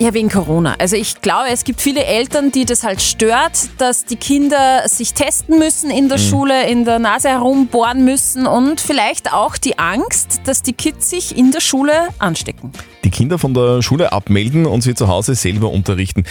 Ja, 0.01 0.13
wegen 0.13 0.29
Corona. 0.29 0.75
Also 0.81 0.97
ich 0.97 1.21
glaube, 1.21 1.51
es 1.51 1.63
gibt 1.63 1.81
viele 1.81 2.05
Eltern, 2.05 2.51
die 2.51 2.65
das 2.65 2.83
halt 2.83 3.01
stört, 3.01 3.69
dass 3.79 4.05
die 4.05 4.17
Kinder 4.17 4.89
sich 4.89 5.15
testen 5.15 5.61
müssen 5.61 5.89
in 5.89 6.09
der 6.09 6.19
Schule, 6.19 6.69
in 6.69 6.85
der 6.85 6.99
Nase 6.99 7.29
herumbohren 7.29 8.05
müssen 8.05 8.49
und 8.49 8.81
vielleicht 8.81 9.33
auch 9.33 9.57
die 9.57 9.79
Angst, 9.79 10.41
dass 10.47 10.63
die 10.63 10.73
Kids 10.73 11.11
sich 11.11 11.39
in 11.39 11.53
der 11.53 11.61
Schule 11.61 11.93
anstecken. 12.19 12.73
Die 13.05 13.11
Kinder 13.11 13.39
von 13.39 13.55
der 13.55 13.83
Schule 13.83 14.11
abmelden 14.11 14.67
und 14.67 14.81
sie 14.81 14.95
zu 14.95 15.07
Hause 15.07 15.37
selber 15.37 15.71
unterrichten. 15.71 16.25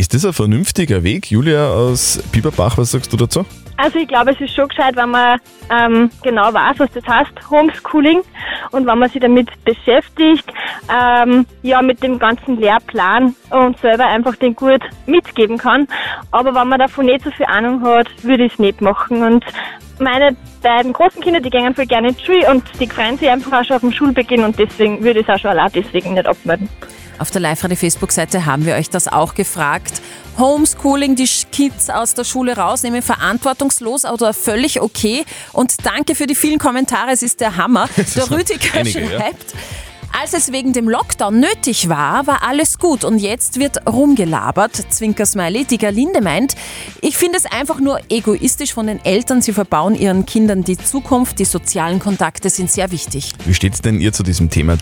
Ist 0.00 0.14
das 0.14 0.24
ein 0.24 0.32
vernünftiger 0.32 1.02
Weg? 1.02 1.30
Julia 1.30 1.74
aus 1.74 2.22
Bieberbach, 2.32 2.78
was 2.78 2.92
sagst 2.92 3.12
du 3.12 3.18
dazu? 3.18 3.44
Also 3.76 3.98
ich 3.98 4.08
glaube, 4.08 4.30
es 4.30 4.40
ist 4.40 4.54
schon 4.54 4.66
gescheit, 4.68 4.96
wenn 4.96 5.10
man 5.10 5.38
ähm, 5.68 6.10
genau 6.22 6.54
weiß, 6.54 6.78
was 6.78 6.90
das 6.92 7.04
heißt, 7.06 7.32
Homeschooling, 7.50 8.22
und 8.70 8.86
wenn 8.86 8.98
man 8.98 9.10
sich 9.10 9.20
damit 9.20 9.50
beschäftigt, 9.62 10.50
ähm, 10.88 11.44
ja, 11.60 11.82
mit 11.82 12.02
dem 12.02 12.18
ganzen 12.18 12.58
Lehrplan 12.58 13.34
und 13.50 13.78
selber 13.80 14.06
einfach 14.06 14.36
den 14.36 14.56
gut 14.56 14.80
mitgeben 15.04 15.58
kann. 15.58 15.86
Aber 16.30 16.54
wenn 16.54 16.68
man 16.68 16.78
davon 16.78 17.04
nicht 17.04 17.22
so 17.22 17.30
viel 17.32 17.44
Ahnung 17.44 17.82
hat, 17.82 18.08
würde 18.22 18.46
ich 18.46 18.54
es 18.54 18.58
nicht 18.58 18.80
machen. 18.80 19.22
Und 19.22 19.44
meine 19.98 20.34
beiden 20.62 20.94
großen 20.94 21.20
Kinder, 21.20 21.40
die 21.40 21.50
gehen 21.50 21.74
voll 21.74 21.84
gerne 21.84 22.08
in 22.08 22.16
die 22.16 22.24
Schule 22.24 22.50
und 22.50 22.64
die 22.80 22.86
freuen 22.86 23.18
sich 23.18 23.28
einfach 23.28 23.52
auch 23.52 23.64
schon 23.66 23.76
auf 23.76 23.82
den 23.82 23.92
Schulbeginn 23.92 24.44
und 24.44 24.58
deswegen 24.58 25.04
würde 25.04 25.20
ich 25.20 25.28
es 25.28 25.34
auch 25.34 25.38
schon 25.38 25.50
allein 25.50 25.70
deswegen 25.74 26.14
nicht 26.14 26.26
abmelden. 26.26 26.70
Auf 27.20 27.30
der 27.30 27.42
Live-Radio-Facebook-Seite 27.42 28.46
haben 28.46 28.64
wir 28.64 28.76
euch 28.76 28.88
das 28.88 29.06
auch 29.06 29.34
gefragt. 29.34 30.00
Homeschooling, 30.38 31.16
die 31.16 31.28
Kids 31.52 31.90
aus 31.90 32.14
der 32.14 32.24
Schule 32.24 32.56
rausnehmen, 32.56 33.02
verantwortungslos 33.02 34.06
oder 34.06 34.32
völlig 34.32 34.80
okay. 34.80 35.26
Und 35.52 35.74
danke 35.84 36.14
für 36.14 36.26
die 36.26 36.34
vielen 36.34 36.58
Kommentare, 36.58 37.10
es 37.10 37.22
ist 37.22 37.42
der 37.42 37.58
Hammer. 37.58 37.90
Der 38.16 38.30
Rüdiger 38.30 38.72
einige, 38.72 39.00
ja. 39.02 39.18
schreibt, 39.18 39.54
als 40.18 40.32
es 40.32 40.50
wegen 40.50 40.72
dem 40.72 40.88
Lockdown 40.88 41.38
nötig 41.38 41.90
war, 41.90 42.26
war 42.26 42.42
alles 42.42 42.78
gut 42.78 43.04
und 43.04 43.18
jetzt 43.18 43.60
wird 43.60 43.86
rumgelabert. 43.86 44.74
Zwinker 44.74 45.26
Smiley, 45.26 45.66
die 45.66 45.76
Galinde 45.76 46.22
meint, 46.22 46.54
ich 47.02 47.18
finde 47.18 47.36
es 47.36 47.44
einfach 47.44 47.80
nur 47.80 48.00
egoistisch 48.08 48.72
von 48.72 48.86
den 48.86 49.04
Eltern, 49.04 49.42
sie 49.42 49.52
verbauen 49.52 49.94
ihren 49.94 50.24
Kindern 50.24 50.64
die 50.64 50.78
Zukunft, 50.78 51.38
die 51.38 51.44
sozialen 51.44 51.98
Kontakte 51.98 52.48
sind 52.48 52.70
sehr 52.70 52.90
wichtig. 52.90 53.34
Wie 53.44 53.54
steht's 53.54 53.82
denn 53.82 54.00
ihr 54.00 54.14
zu 54.14 54.22
diesem 54.22 54.48
Thema? 54.48 54.78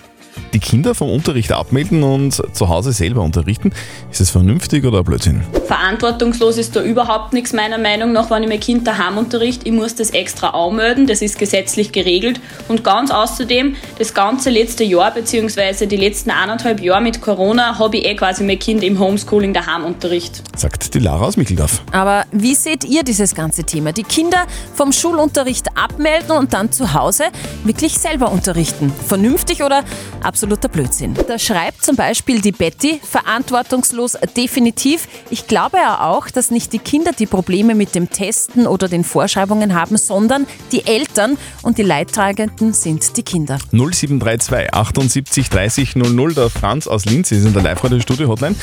Die 0.54 0.61
Kinder 0.61 0.94
vom 0.94 1.11
Unterricht 1.11 1.52
abmelden 1.52 2.02
und 2.02 2.42
zu 2.54 2.68
Hause 2.68 2.92
selber 2.92 3.23
unterrichten. 3.23 3.70
Ist 4.11 4.20
das 4.20 4.30
vernünftig 4.30 4.85
oder 4.85 5.04
Blödsinn? 5.04 5.42
Verantwortungslos 5.66 6.56
ist 6.56 6.75
da 6.75 6.82
überhaupt 6.82 7.32
nichts 7.35 7.52
meiner 7.52 7.76
Meinung 7.76 8.12
nach, 8.12 8.30
wenn 8.30 8.42
ich 8.42 8.49
mein 8.49 8.61
Kind 8.61 8.87
daheim 8.87 9.18
unterrichte. 9.18 9.66
Ich 9.66 9.73
muss 9.73 9.94
das 9.94 10.11
extra 10.11 10.49
anmelden, 10.50 11.06
das 11.06 11.20
ist 11.20 11.38
gesetzlich 11.38 11.92
geregelt. 11.92 12.40
Und 12.68 12.82
ganz 12.82 13.11
außerdem, 13.11 13.76
das 13.99 14.14
ganze 14.14 14.50
letzte 14.50 14.85
Jahr 14.85 15.12
bzw. 15.12 15.87
die 15.87 15.97
letzten 15.97 16.30
eineinhalb 16.30 16.80
Jahre 16.80 17.02
mit 17.02 17.20
Corona 17.20 17.78
habe 17.78 17.99
ich 17.99 18.06
eh 18.06 18.16
quasi 18.16 18.42
mein 18.42 18.58
Kind 18.58 18.82
im 18.82 18.99
Homeschooling 18.99 19.52
daheim 19.52 19.85
unterricht. 19.85 20.42
Sagt 20.56 20.94
die 20.94 20.99
Lara 20.99 21.26
aus 21.26 21.37
Mickeldorf. 21.37 21.82
Aber 21.92 22.25
wie 22.32 22.54
seht 22.54 22.85
ihr 22.85 23.02
dieses 23.02 23.35
ganze 23.35 23.64
Thema? 23.64 23.92
Die 23.92 24.02
Kinder 24.02 24.47
vom 24.75 24.92
Schulunterricht 24.92 25.66
abmelden 25.76 26.37
und 26.37 26.54
dann 26.54 26.73
zu 26.73 26.94
Hause 26.94 27.25
wirklich 27.64 27.99
selber 27.99 28.32
unterrichten. 28.32 28.92
Vernünftig 29.06 29.62
oder 29.62 29.85
absoluter 30.23 30.69
Blödsinn? 30.69 31.15
Da 31.27 31.39
schreibt 31.39 31.85
zum 31.85 31.97
Beispiel 31.97 32.41
die 32.41 32.53
Betty, 32.53 33.01
verantwortungslos 33.03 34.17
definitiv. 34.37 35.09
Ich 35.31 35.47
glaube 35.47 35.79
ja 35.79 36.07
auch, 36.07 36.29
dass 36.31 36.51
nicht 36.51 36.73
die 36.73 36.79
Kinder 36.79 37.13
die 37.13 37.27
Probleme 37.27 37.75
mit 37.75 37.95
dem 37.95 38.11
Testen 38.11 38.67
oder 38.67 38.89
den 38.89 39.05
Vorschreibungen 39.05 39.75
haben, 39.75 39.97
sondern 39.97 40.47
die 40.73 40.87
Eltern 40.87 41.39
und 41.63 41.79
die 41.79 41.83
Leidtragenden 41.83 42.73
sind 42.73 43.17
die 43.17 43.23
Kinder. 43.23 43.59
0732 43.73 44.75
78 44.75 45.51
30 45.51 45.97
00. 45.97 46.35
Der 46.35 46.51
Franz 46.51 46.87
aus 46.87 47.05
Linz 47.05 47.33
ist 47.33 47.45
in 47.45 47.53
der 47.53 47.63
Live-Radio-Studio-Hotline. 47.63 48.57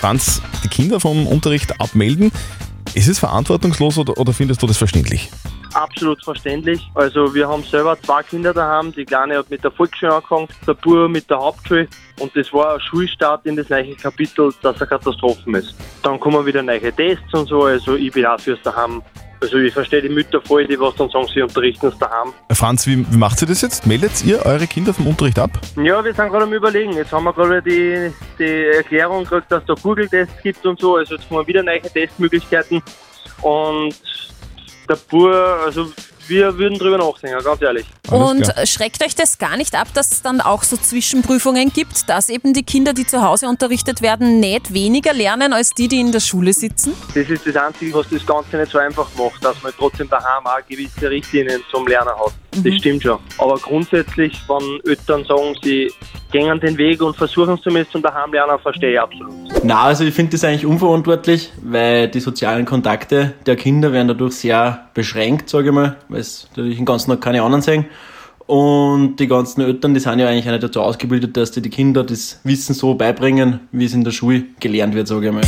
Franz, 0.00 0.40
die 0.64 0.68
Kinder 0.68 0.98
vom 0.98 1.26
Unterricht 1.26 1.80
abmelden. 1.80 2.32
Ist 2.94 3.08
es 3.08 3.18
verantwortungslos 3.18 3.98
oder, 3.98 4.16
oder 4.18 4.32
findest 4.32 4.62
du 4.62 4.66
das 4.66 4.76
verständlich? 4.76 5.30
Absolut 5.74 6.22
verständlich. 6.24 6.90
Also 6.94 7.34
wir 7.34 7.48
haben 7.48 7.62
selber 7.62 7.96
zwei 8.02 8.22
Kinder 8.22 8.52
daheim. 8.52 8.92
Die 8.92 9.04
Kleine 9.04 9.38
hat 9.38 9.50
mit 9.50 9.62
der 9.62 9.70
Volksschule 9.70 10.14
angefangen, 10.14 10.48
der 10.66 10.74
Bub 10.74 11.10
mit 11.10 11.30
der 11.30 11.38
Hauptschule. 11.38 11.88
Und 12.18 12.36
das 12.36 12.52
war 12.52 12.74
ein 12.74 12.80
Schulstart 12.80 13.46
in 13.46 13.56
das 13.56 13.68
neue 13.68 13.94
Kapitel, 13.94 14.52
das 14.62 14.76
eine 14.76 14.86
Katastrophe 14.86 15.50
ist. 15.58 15.74
Dann 16.02 16.18
kommen 16.18 16.44
wieder 16.44 16.62
neue 16.62 16.92
Tests 16.92 17.32
und 17.32 17.46
so. 17.46 17.64
Also 17.64 17.94
ich 17.94 18.12
bin 18.12 18.26
auch 18.26 18.40
fürs 18.40 18.60
daheim. 18.62 19.02
Also 19.42 19.56
ich 19.56 19.72
verstehe 19.72 20.02
die 20.02 20.10
Mütter 20.10 20.42
voll, 20.42 20.66
die 20.66 20.78
was 20.78 20.94
dann 20.96 21.08
sagen, 21.08 21.26
sie 21.32 21.40
unterrichten 21.40 21.86
es 21.86 21.98
daheim. 21.98 22.34
Franz, 22.52 22.86
wie, 22.86 23.10
wie 23.10 23.16
macht 23.16 23.40
ihr 23.40 23.48
das 23.48 23.62
jetzt? 23.62 23.86
Meldet 23.86 24.22
ihr 24.22 24.44
eure 24.44 24.66
Kinder 24.66 24.92
vom 24.92 25.06
Unterricht 25.06 25.38
ab? 25.38 25.50
Ja, 25.76 26.04
wir 26.04 26.12
sind 26.12 26.28
gerade 26.28 26.44
am 26.44 26.52
überlegen. 26.52 26.92
Jetzt 26.92 27.10
haben 27.10 27.24
wir 27.24 27.32
gerade 27.32 27.62
die, 27.62 28.12
die 28.38 28.66
Erklärung 28.76 29.24
gekriegt, 29.24 29.50
dass 29.50 29.62
es 29.62 29.66
da 29.66 29.74
Google-Tests 29.82 30.42
gibt 30.42 30.66
und 30.66 30.78
so. 30.78 30.96
Also 30.96 31.14
jetzt 31.14 31.26
kommen 31.28 31.46
wieder 31.46 31.62
neue 31.62 31.80
Testmöglichkeiten. 31.80 32.82
Und 33.40 33.94
der 34.90 34.96
Bur, 34.96 35.34
also 35.64 35.92
wir 36.30 36.56
würden 36.56 36.78
drüber 36.78 36.96
nachdenken, 36.96 37.42
ganz 37.44 37.60
ehrlich. 37.60 37.84
Und 38.10 38.50
schreckt 38.64 39.04
euch 39.04 39.14
das 39.14 39.36
gar 39.36 39.56
nicht 39.56 39.74
ab, 39.74 39.88
dass 39.94 40.12
es 40.12 40.22
dann 40.22 40.40
auch 40.40 40.62
so 40.62 40.76
Zwischenprüfungen 40.76 41.72
gibt, 41.72 42.08
dass 42.08 42.28
eben 42.28 42.54
die 42.54 42.62
Kinder, 42.62 42.92
die 42.92 43.06
zu 43.06 43.22
Hause 43.22 43.48
unterrichtet 43.48 44.00
werden, 44.00 44.40
nicht 44.40 44.72
weniger 44.72 45.12
lernen 45.12 45.52
als 45.52 45.70
die, 45.70 45.88
die 45.88 46.00
in 46.00 46.12
der 46.12 46.20
Schule 46.20 46.52
sitzen? 46.52 46.94
Das 47.14 47.28
ist 47.28 47.46
das 47.46 47.56
Einzige, 47.56 47.92
was 47.94 48.08
das 48.08 48.24
Ganze 48.24 48.56
nicht 48.56 48.72
so 48.72 48.78
einfach 48.78 49.08
macht, 49.18 49.44
dass 49.44 49.62
man 49.62 49.72
trotzdem 49.76 50.08
daheim 50.08 50.46
auch 50.46 50.66
gewisse 50.68 51.10
Richtlinien 51.10 51.62
zum 51.70 51.86
Lernen 51.86 52.10
hat. 52.10 52.64
Das 52.64 52.74
stimmt 52.74 53.02
schon. 53.02 53.18
Aber 53.38 53.56
grundsätzlich, 53.58 54.36
wenn 54.48 54.80
Eltern 54.90 55.24
sagen, 55.24 55.54
sie 55.62 55.92
gehen 56.32 56.60
den 56.60 56.76
Weg 56.78 57.02
und 57.02 57.16
versuchen 57.16 57.54
es 57.54 57.60
zumindest 57.62 57.92
zum 57.92 58.02
daheim 58.02 58.32
lernen, 58.32 58.58
verstehe 58.60 58.92
ich 58.92 59.00
absolut. 59.00 59.32
Na, 59.64 59.82
also 59.82 60.04
ich 60.04 60.14
finde 60.14 60.32
das 60.32 60.44
eigentlich 60.44 60.66
unverantwortlich, 60.66 61.52
weil 61.62 62.08
die 62.08 62.20
sozialen 62.20 62.64
Kontakte 62.64 63.34
der 63.46 63.56
Kinder 63.56 63.92
werden 63.92 64.08
dadurch 64.08 64.34
sehr 64.34 64.88
beschränkt, 64.94 65.48
sage 65.48 65.68
ich 65.68 65.74
mal, 65.74 65.96
weil 66.08 66.19
es 66.20 66.48
natürlich 66.50 66.76
den 66.76 66.86
ganzen 66.86 67.10
Tag 67.10 67.20
keine 67.20 67.42
anderen 67.42 67.62
sehen. 67.62 67.86
Und 68.50 69.14
die 69.20 69.28
ganzen 69.28 69.60
Eltern, 69.60 69.94
die 69.94 70.00
sind 70.00 70.18
ja 70.18 70.28
eigentlich 70.28 70.44
auch 70.48 70.50
nicht 70.50 70.64
dazu 70.64 70.80
ausgebildet, 70.80 71.36
dass 71.36 71.52
die 71.52 71.62
die 71.62 71.70
Kinder 71.70 72.02
das 72.02 72.40
Wissen 72.42 72.74
so 72.74 72.94
beibringen, 72.94 73.60
wie 73.70 73.84
es 73.84 73.94
in 73.94 74.02
der 74.02 74.10
Schule 74.10 74.42
gelernt 74.58 74.96
wird, 74.96 75.06
sage 75.06 75.28
ich 75.28 75.32
mal. 75.32 75.42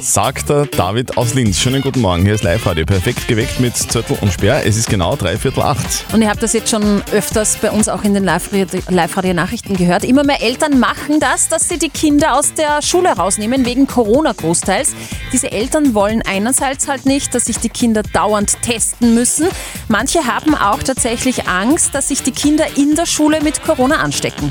Sagt 0.00 0.48
der 0.48 0.66
David 0.66 1.16
aus 1.16 1.34
Linz. 1.34 1.60
Schönen 1.60 1.82
guten 1.82 2.00
Morgen, 2.00 2.22
hier 2.22 2.34
ist 2.34 2.42
Live-Radio. 2.42 2.84
Perfekt 2.84 3.28
geweckt 3.28 3.60
mit 3.60 3.76
Zettel 3.76 4.18
und 4.20 4.32
Sperr. 4.32 4.66
Es 4.66 4.76
ist 4.76 4.90
genau 4.90 5.14
dreiviertel 5.14 5.62
acht. 5.62 6.04
Und 6.12 6.20
ihr 6.20 6.28
habt 6.28 6.42
das 6.42 6.52
jetzt 6.52 6.70
schon 6.70 7.00
öfters 7.12 7.58
bei 7.62 7.70
uns 7.70 7.88
auch 7.88 8.02
in 8.02 8.12
den 8.14 8.24
Live-Radio-Nachrichten 8.24 9.76
gehört. 9.76 10.02
Immer 10.02 10.24
mehr 10.24 10.42
Eltern 10.42 10.80
machen 10.80 11.20
das, 11.20 11.48
dass 11.48 11.68
sie 11.68 11.78
die 11.78 11.90
Kinder 11.90 12.36
aus 12.36 12.54
der 12.54 12.82
Schule 12.82 13.10
rausnehmen, 13.10 13.66
wegen 13.66 13.86
Corona 13.86 14.32
großteils. 14.32 14.94
Diese 15.32 15.52
Eltern 15.52 15.94
wollen 15.94 16.22
einerseits 16.22 16.88
halt 16.88 17.06
nicht, 17.06 17.36
dass 17.36 17.44
sich 17.44 17.58
die 17.58 17.68
Kinder 17.68 18.02
dauernd 18.02 18.60
testen 18.62 19.14
müssen. 19.14 19.46
Manche 19.86 20.26
haben 20.26 20.56
auch 20.56 20.82
tatsächlich 20.82 21.46
Angst, 21.46 21.94
dass 21.94 22.08
sich 22.08 22.22
die 22.24 22.32
Kinder 22.32 22.47
in 22.48 22.94
der 22.94 23.04
Schule 23.04 23.42
mit 23.42 23.62
Corona 23.62 23.96
anstecken. 23.96 24.50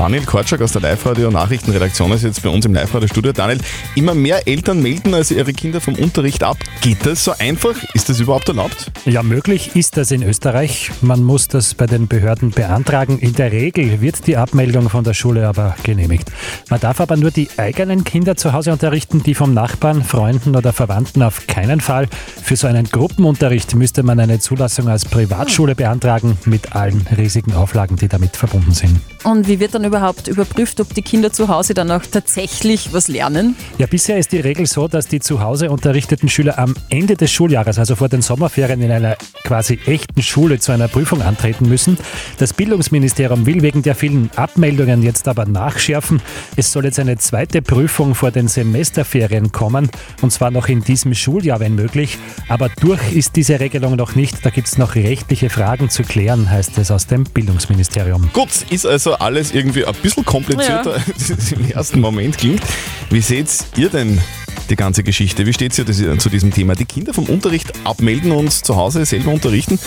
Daniel 0.00 0.24
Korczak 0.24 0.62
aus 0.62 0.72
der 0.72 0.80
Live-Radio-Nachrichtenredaktion 0.80 2.10
ist 2.12 2.22
jetzt 2.22 2.42
bei 2.42 2.48
uns 2.48 2.64
im 2.64 2.72
Live-Radio-Studio. 2.72 3.32
Daniel, 3.32 3.58
immer 3.94 4.14
mehr 4.14 4.48
Eltern 4.48 4.80
melden 4.80 5.12
also 5.12 5.34
ihre 5.34 5.52
Kinder 5.52 5.78
vom 5.78 5.94
Unterricht 5.96 6.42
ab. 6.42 6.56
Geht 6.80 7.04
das 7.04 7.22
so 7.22 7.34
einfach? 7.38 7.74
Ist 7.92 8.08
das 8.08 8.18
überhaupt 8.18 8.48
erlaubt? 8.48 8.90
Ja, 9.04 9.22
möglich 9.22 9.76
ist 9.76 9.98
das 9.98 10.10
in 10.10 10.22
Österreich. 10.22 10.90
Man 11.02 11.22
muss 11.22 11.48
das 11.48 11.74
bei 11.74 11.84
den 11.84 12.08
Behörden 12.08 12.50
beantragen. 12.50 13.18
In 13.18 13.34
der 13.34 13.52
Regel 13.52 14.00
wird 14.00 14.26
die 14.26 14.38
Abmeldung 14.38 14.88
von 14.88 15.04
der 15.04 15.12
Schule 15.12 15.46
aber 15.46 15.76
genehmigt. 15.82 16.32
Man 16.70 16.80
darf 16.80 17.02
aber 17.02 17.18
nur 17.18 17.30
die 17.30 17.50
eigenen 17.58 18.02
Kinder 18.02 18.36
zu 18.36 18.54
Hause 18.54 18.72
unterrichten, 18.72 19.22
die 19.22 19.34
vom 19.34 19.52
Nachbarn, 19.52 20.02
Freunden 20.02 20.56
oder 20.56 20.72
Verwandten 20.72 21.22
auf 21.22 21.46
keinen 21.46 21.82
Fall. 21.82 22.08
Für 22.42 22.56
so 22.56 22.66
einen 22.66 22.86
Gruppenunterricht 22.86 23.74
müsste 23.74 24.02
man 24.02 24.18
eine 24.18 24.38
Zulassung 24.38 24.88
als 24.88 25.04
Privatschule 25.04 25.74
beantragen 25.74 26.38
mit 26.46 26.74
allen 26.74 27.06
riesigen 27.18 27.52
Auflagen, 27.52 27.96
die 27.96 28.08
damit 28.08 28.34
verbunden 28.38 28.72
sind. 28.72 28.98
Und 29.24 29.46
wie 29.46 29.60
wird 29.60 29.74
dann 29.74 29.89
überhaupt 29.90 30.28
überprüft, 30.28 30.80
ob 30.80 30.94
die 30.94 31.02
Kinder 31.02 31.32
zu 31.32 31.48
Hause 31.48 31.74
dann 31.74 31.90
auch 31.90 32.02
tatsächlich 32.08 32.92
was 32.92 33.08
lernen? 33.08 33.56
Ja, 33.78 33.88
bisher 33.88 34.18
ist 34.18 34.30
die 34.30 34.38
Regel 34.38 34.66
so, 34.66 34.86
dass 34.86 35.08
die 35.08 35.18
zu 35.18 35.40
Hause 35.40 35.68
unterrichteten 35.70 36.28
Schüler 36.28 36.60
am 36.60 36.76
Ende 36.90 37.16
des 37.16 37.32
Schuljahres, 37.32 37.76
also 37.78 37.96
vor 37.96 38.08
den 38.08 38.22
Sommerferien, 38.22 38.80
in 38.82 38.92
einer 38.92 39.16
quasi 39.42 39.80
echten 39.86 40.22
Schule 40.22 40.60
zu 40.60 40.70
einer 40.70 40.86
Prüfung 40.86 41.22
antreten 41.22 41.68
müssen. 41.68 41.98
Das 42.38 42.52
Bildungsministerium 42.52 43.46
will 43.46 43.62
wegen 43.62 43.82
der 43.82 43.96
vielen 43.96 44.30
Abmeldungen 44.36 45.02
jetzt 45.02 45.26
aber 45.26 45.44
nachschärfen. 45.44 46.22
Es 46.54 46.70
soll 46.70 46.84
jetzt 46.84 47.00
eine 47.00 47.18
zweite 47.18 47.60
Prüfung 47.60 48.14
vor 48.14 48.30
den 48.30 48.46
Semesterferien 48.46 49.50
kommen, 49.50 49.90
und 50.22 50.30
zwar 50.30 50.52
noch 50.52 50.68
in 50.68 50.82
diesem 50.84 51.14
Schuljahr, 51.14 51.58
wenn 51.58 51.74
möglich. 51.74 52.16
Aber 52.48 52.68
durch 52.68 53.12
ist 53.12 53.34
diese 53.34 53.58
Regelung 53.58 53.96
noch 53.96 54.14
nicht. 54.14 54.46
Da 54.46 54.50
gibt 54.50 54.68
es 54.68 54.78
noch 54.78 54.94
rechtliche 54.94 55.50
Fragen 55.50 55.90
zu 55.90 56.04
klären, 56.04 56.48
heißt 56.48 56.78
es 56.78 56.92
aus 56.92 57.08
dem 57.08 57.24
Bildungsministerium. 57.24 58.30
Gut, 58.32 58.50
ist 58.70 58.86
also 58.86 59.14
alles 59.14 59.52
irgendwie 59.52 59.69
ein 59.74 59.94
bisschen 60.02 60.24
komplizierter, 60.24 60.94
als 60.94 61.30
es 61.30 61.52
im 61.52 61.70
ersten 61.70 62.00
Moment 62.00 62.38
klingt. 62.38 62.62
Wie 63.10 63.20
seht 63.20 63.48
ihr 63.76 63.88
denn 63.88 64.20
die 64.68 64.76
ganze 64.76 65.02
Geschichte? 65.02 65.46
Wie 65.46 65.52
steht 65.52 65.76
ihr 65.78 66.18
zu 66.18 66.28
diesem 66.28 66.52
Thema? 66.52 66.74
Die 66.74 66.84
Kinder 66.84 67.12
vom 67.12 67.24
Unterricht 67.24 67.72
abmelden 67.84 68.32
und 68.32 68.52
zu 68.52 68.76
Hause 68.76 69.04
selber 69.04 69.32
unterrichten? 69.32 69.78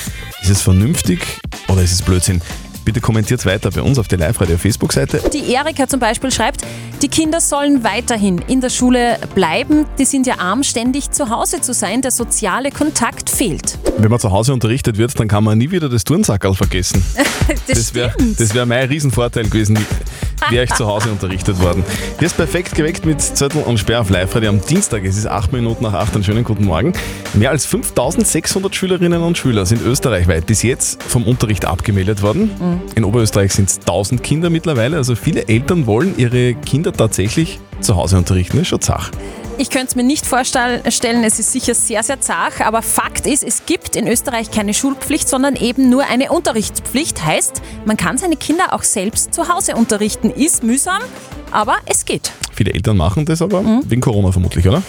Ist 0.42 0.50
es 0.50 0.62
vernünftig 0.62 1.20
oder 1.68 1.82
ist 1.82 1.94
es 1.94 2.02
Blödsinn? 2.02 2.42
Bitte 2.86 3.00
kommentiert 3.00 3.46
weiter 3.46 3.72
bei 3.72 3.82
uns 3.82 3.98
auf 3.98 4.10
der 4.10 4.18
Live-Radio-Facebook-Seite. 4.18 5.22
Die 5.32 5.54
Erika 5.54 5.88
zum 5.88 6.02
Beispiel 6.02 6.32
schreibt, 6.32 6.66
die 7.03 7.10
Kinder 7.10 7.41
sollen 7.41 7.83
weiterhin 7.83 8.38
in 8.48 8.62
der 8.62 8.69
Schule 8.69 9.19
bleiben. 9.36 9.86
Die 10.00 10.05
sind 10.05 10.25
ja 10.25 10.39
arm, 10.39 10.63
ständig 10.63 11.12
zu 11.12 11.29
Hause 11.29 11.60
zu 11.60 11.74
sein. 11.74 12.01
Der 12.01 12.12
soziale 12.12 12.72
Kontakt 12.72 13.29
fehlt. 13.29 13.77
Wenn 13.98 14.10
man 14.10 14.22
zu 14.22 14.31
Hause 14.31 14.53
unterrichtet 14.53 14.98
wird, 14.98 15.19
dann 15.19 15.27
kann 15.27 15.43
man 15.43 15.57
nie 15.57 15.69
wieder 15.69 15.89
das 15.89 16.05
Turnsackerl 16.05 16.55
vergessen. 16.55 17.03
das 17.67 17.93
wäre 17.93 18.12
stimmt. 18.12 18.55
wär 18.55 18.65
mein 18.65 18.88
Riesenvorteil 18.88 19.43
gewesen, 19.43 19.77
wäre 20.50 20.65
ich 20.65 20.73
zu 20.73 20.88
Hause 20.88 21.09
unterrichtet 21.09 21.59
worden. 21.59 21.83
Hier 22.19 22.25
ist 22.25 22.38
perfekt 22.38 22.75
geweckt 22.75 23.05
mit 23.05 23.21
Zettel 23.21 23.63
und 23.63 23.77
Sperr 23.77 24.01
auf 24.01 24.09
Live-Radio 24.09 24.50
am 24.50 24.62
Dienstag. 24.62 25.03
Es 25.03 25.17
ist 25.17 25.27
acht 25.27 25.53
Minuten 25.53 25.83
nach 25.83 25.93
acht. 25.93 26.13
Einen 26.15 26.23
schönen 26.23 26.43
guten 26.43 26.65
Morgen. 26.65 26.93
Mehr 27.33 27.51
als 27.51 27.65
5600 27.65 28.75
Schülerinnen 28.75 29.21
und 29.21 29.38
Schüler 29.38 29.65
sind 29.65 29.81
österreichweit 29.81 30.45
bis 30.45 30.63
jetzt 30.63 31.01
vom 31.03 31.23
Unterricht 31.23 31.65
abgemeldet 31.65 32.21
worden. 32.21 32.51
Mhm. 32.59 32.81
In 32.95 33.03
Oberösterreich 33.03 33.53
sind 33.53 33.69
es 33.69 33.79
1000 33.79 34.23
Kinder 34.23 34.50
mittlerweile. 34.50 34.97
Also 34.97 35.15
viele 35.15 35.47
Eltern 35.47 35.88
wollen 35.88 36.15
ihre 36.17 36.53
Kinder 36.53 36.93
tatsächlich 36.93 37.59
zu 37.79 37.95
Hause 37.95 38.17
unterrichten. 38.17 38.57
Das 38.57 38.63
ist 38.63 38.69
schon 38.69 38.81
Zach. 38.81 39.12
Ich 39.60 39.69
könnte 39.69 39.88
es 39.88 39.95
mir 39.95 40.03
nicht 40.03 40.25
vorstellen, 40.25 40.81
es 41.24 41.39
ist 41.39 41.51
sicher 41.51 41.75
sehr, 41.75 42.01
sehr 42.03 42.19
zart, 42.19 42.60
aber 42.62 42.81
Fakt 42.81 43.27
ist, 43.27 43.43
es 43.43 43.65
gibt 43.65 43.95
in 43.95 44.07
Österreich 44.07 44.50
keine 44.51 44.74
Schulpflicht, 44.74 45.29
sondern 45.29 45.55
eben 45.55 45.89
nur 45.89 46.05
eine 46.05 46.31
Unterrichtspflicht. 46.31 47.24
Heißt, 47.24 47.62
man 47.86 47.95
kann 47.95 48.17
seine 48.17 48.36
Kinder 48.36 48.74
auch 48.74 48.83
selbst 48.83 49.33
zu 49.33 49.48
Hause 49.50 49.75
unterrichten. 49.75 50.31
Ist 50.31 50.63
mühsam, 50.63 51.01
aber 51.51 51.77
es 51.86 52.05
geht. 52.05 52.31
Viele 52.51 52.74
Eltern 52.74 52.98
machen 52.98 53.25
das 53.25 53.41
aber 53.41 53.62
Mhm. 53.62 53.83
wegen 53.89 54.01
Corona 54.01 54.31
vermutlich, 54.31 54.67
oder? 54.67 54.81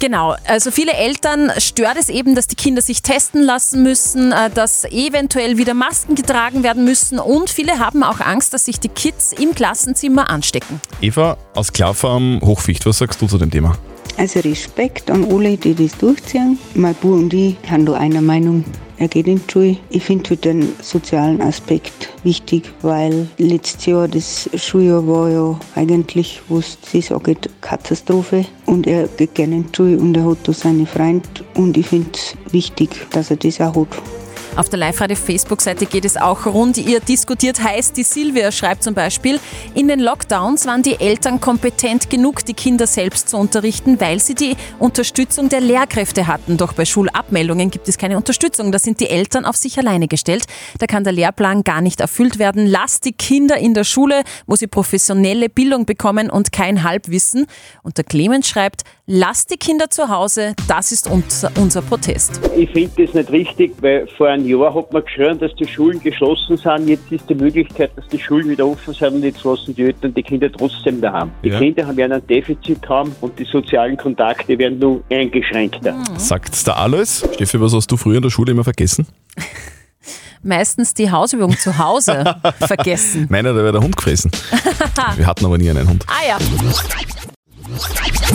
Genau, 0.00 0.34
also 0.46 0.70
viele 0.70 0.92
Eltern 0.92 1.50
stört 1.58 1.96
es 1.98 2.08
eben, 2.08 2.34
dass 2.34 2.46
die 2.46 2.56
Kinder 2.56 2.82
sich 2.82 3.02
testen 3.02 3.42
lassen 3.42 3.82
müssen, 3.82 4.32
äh, 4.32 4.50
dass 4.50 4.84
eventuell 4.84 5.56
wieder 5.56 5.74
Masken 5.74 6.14
getragen 6.14 6.62
werden 6.62 6.84
müssen 6.84 7.18
und 7.18 7.48
viele 7.50 7.78
haben 7.78 8.02
auch 8.02 8.20
Angst, 8.20 8.52
dass 8.54 8.64
sich 8.66 8.80
die 8.80 8.88
Kids 8.88 9.32
im 9.32 9.54
Klassenzimmer 9.54 10.30
anstecken. 10.30 10.80
Eva 11.00 11.36
aus 11.54 11.72
Klarfarm 11.72 12.40
Hochficht, 12.44 12.84
was 12.86 12.98
sagst 12.98 13.20
du 13.22 13.26
zu 13.26 13.38
dem 13.38 13.50
Thema? 13.50 13.76
Also 14.16 14.40
Respekt 14.40 15.10
an 15.10 15.24
alle, 15.30 15.56
die 15.56 15.74
das 15.74 15.96
durchziehen. 15.98 16.58
Mein 16.74 16.94
Bub 16.94 17.12
und 17.12 17.34
ich 17.34 17.56
haben 17.68 17.84
da 17.84 17.94
einer 17.94 18.22
Meinung. 18.22 18.64
Er 18.96 19.08
geht 19.08 19.26
in 19.26 19.40
die 19.44 19.52
Schule. 19.52 19.76
Ich 19.90 20.04
finde 20.04 20.30
halt 20.30 20.44
den 20.44 20.72
sozialen 20.80 21.42
Aspekt 21.42 22.10
wichtig, 22.22 22.72
weil 22.82 23.26
letztes 23.38 23.86
Jahr, 23.86 24.06
das 24.06 24.48
Schuljahr 24.54 25.06
war 25.08 25.28
ja 25.30 25.60
eigentlich, 25.74 26.40
was 26.48 26.78
sie 26.90 27.00
sagen, 27.00 27.36
Katastrophe. 27.60 28.46
Und 28.66 28.86
er 28.86 29.08
geht 29.08 29.34
gerne 29.34 29.56
in 29.56 29.66
die 29.66 29.76
Schule 29.76 29.98
und 29.98 30.16
er 30.16 30.24
hat 30.24 30.38
da 30.44 30.52
seine 30.52 30.86
Freunde. 30.86 31.28
Und 31.56 31.76
ich 31.76 31.86
finde 31.86 32.10
es 32.14 32.36
wichtig, 32.52 32.90
dass 33.10 33.30
er 33.30 33.36
das 33.36 33.60
auch 33.60 33.74
hat. 33.74 34.23
Auf 34.56 34.68
der 34.68 34.78
Live-Radio-Facebook-Seite 34.78 35.86
geht 35.86 36.04
es 36.04 36.16
auch 36.16 36.46
rund. 36.46 36.78
Ihr 36.78 37.00
diskutiert 37.00 37.60
heiß. 37.60 37.92
Die 37.92 38.04
Silvia 38.04 38.52
schreibt 38.52 38.84
zum 38.84 38.94
Beispiel, 38.94 39.40
in 39.74 39.88
den 39.88 39.98
Lockdowns 39.98 40.64
waren 40.66 40.84
die 40.84 41.00
Eltern 41.00 41.40
kompetent 41.40 42.08
genug, 42.08 42.44
die 42.44 42.54
Kinder 42.54 42.86
selbst 42.86 43.30
zu 43.30 43.36
unterrichten, 43.36 44.00
weil 44.00 44.20
sie 44.20 44.36
die 44.36 44.56
Unterstützung 44.78 45.48
der 45.48 45.60
Lehrkräfte 45.60 46.28
hatten. 46.28 46.56
Doch 46.56 46.72
bei 46.72 46.84
Schulabmeldungen 46.84 47.72
gibt 47.72 47.88
es 47.88 47.98
keine 47.98 48.16
Unterstützung. 48.16 48.70
Da 48.70 48.78
sind 48.78 49.00
die 49.00 49.10
Eltern 49.10 49.44
auf 49.44 49.56
sich 49.56 49.76
alleine 49.76 50.06
gestellt. 50.06 50.44
Da 50.78 50.86
kann 50.86 51.02
der 51.02 51.12
Lehrplan 51.12 51.64
gar 51.64 51.80
nicht 51.80 52.00
erfüllt 52.00 52.38
werden. 52.38 52.64
Lasst 52.64 53.06
die 53.06 53.12
Kinder 53.12 53.56
in 53.56 53.74
der 53.74 53.84
Schule, 53.84 54.22
wo 54.46 54.54
sie 54.54 54.68
professionelle 54.68 55.48
Bildung 55.48 55.84
bekommen 55.84 56.30
und 56.30 56.52
kein 56.52 56.84
Halbwissen. 56.84 57.46
Und 57.82 57.98
der 57.98 58.04
Clemens 58.04 58.46
schreibt, 58.46 58.82
lasst 59.06 59.50
die 59.50 59.56
Kinder 59.56 59.90
zu 59.90 60.08
Hause. 60.08 60.54
Das 60.66 60.90
ist 60.92 61.08
unser, 61.10 61.50
unser 61.58 61.82
Protest. 61.82 62.40
Ich 62.56 62.70
finde 62.70 63.04
das 63.04 63.14
nicht 63.14 63.30
richtig, 63.30 63.74
weil 63.80 64.06
vor 64.16 64.28
einem 64.28 64.46
Jahr 64.48 64.74
hat 64.74 64.92
man 64.92 65.04
geschrien, 65.04 65.38
dass 65.38 65.54
die 65.56 65.66
Schulen 65.68 66.00
geschlossen 66.02 66.56
sind. 66.56 66.88
Jetzt 66.88 67.10
ist 67.12 67.28
die 67.28 67.34
Möglichkeit, 67.34 67.90
dass 67.96 68.06
die 68.08 68.18
Schulen 68.18 68.48
wieder 68.48 68.66
offen 68.66 68.94
sind 68.94 69.14
und 69.14 69.22
jetzt 69.24 69.44
lassen 69.44 69.74
die 69.74 69.82
Eltern 69.82 70.14
die 70.14 70.22
Kinder 70.22 70.50
trotzdem 70.50 71.00
daheim. 71.00 71.30
Die 71.42 71.48
Ja. 71.50 71.58
Kinder 71.58 71.86
haben- 71.86 71.96
werden 71.96 72.12
ein 72.12 72.26
Defizit 72.26 72.88
haben 72.88 73.14
und 73.20 73.38
die 73.38 73.44
sozialen 73.44 73.96
Kontakte 73.96 74.58
werden 74.58 74.78
nur 74.78 75.02
eingeschränkter. 75.10 75.94
Sagt 76.16 76.66
der 76.66 76.76
Alois. 76.76 77.22
Steffi, 77.34 77.60
was 77.60 77.74
hast 77.74 77.90
du 77.90 77.96
früher 77.96 78.16
in 78.16 78.22
der 78.22 78.30
Schule 78.30 78.52
immer 78.52 78.64
vergessen? 78.64 79.06
Meistens 80.42 80.92
die 80.92 81.10
Hausübung 81.10 81.56
zu 81.58 81.78
Hause 81.78 82.36
vergessen. 82.58 83.26
Meiner, 83.30 83.50
da 83.54 83.56
wäre 83.62 83.72
der 83.72 83.80
Hund 83.82 83.96
gefressen. 83.96 84.30
Wir 85.16 85.26
hatten 85.26 85.44
aber 85.46 85.56
nie 85.56 85.70
einen 85.70 85.88
Hund. 85.88 86.04
Ah 86.06 86.26
ja. 86.28 86.38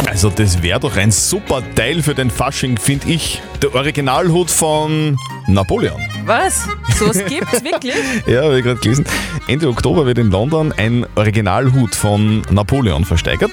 Also 0.09 0.31
das 0.31 0.63
wäre 0.63 0.79
doch 0.79 0.97
ein 0.97 1.11
super 1.11 1.61
Teil 1.75 2.01
für 2.01 2.15
den 2.15 2.31
Fasching, 2.31 2.77
finde 2.77 3.07
ich. 3.09 3.41
Der 3.61 3.75
Originalhut 3.75 4.49
von 4.49 5.15
Napoleon. 5.47 6.01
Was? 6.25 6.67
Sowas 6.97 7.23
gibt's 7.27 7.63
wirklich? 7.63 7.93
Ja, 8.25 8.43
habe 8.43 8.57
ich 8.57 8.63
gerade 8.65 8.79
gelesen. 8.79 9.05
Ende 9.47 9.67
Oktober 9.67 10.07
wird 10.07 10.17
in 10.17 10.31
London 10.31 10.73
ein 10.75 11.05
Originalhut 11.15 11.93
von 11.93 12.41
Napoleon 12.49 13.05
versteigert. 13.05 13.51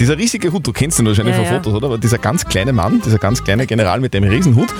Dieser 0.00 0.18
riesige 0.18 0.50
Hut, 0.52 0.66
du 0.66 0.72
kennst 0.72 0.98
ihn 0.98 1.06
wahrscheinlich 1.06 1.36
Ja, 1.36 1.42
von 1.42 1.52
ja. 1.52 1.58
Fotos, 1.58 1.74
oder? 1.74 1.86
Aber 1.86 1.98
dieser 1.98 2.18
ganz 2.18 2.44
kleine 2.46 2.72
Mann, 2.72 3.00
dieser 3.04 3.18
ganz 3.18 3.44
kleine 3.44 3.66
General 3.66 4.00
mit 4.00 4.12
dem 4.12 4.24
Riesenhut. 4.24 4.70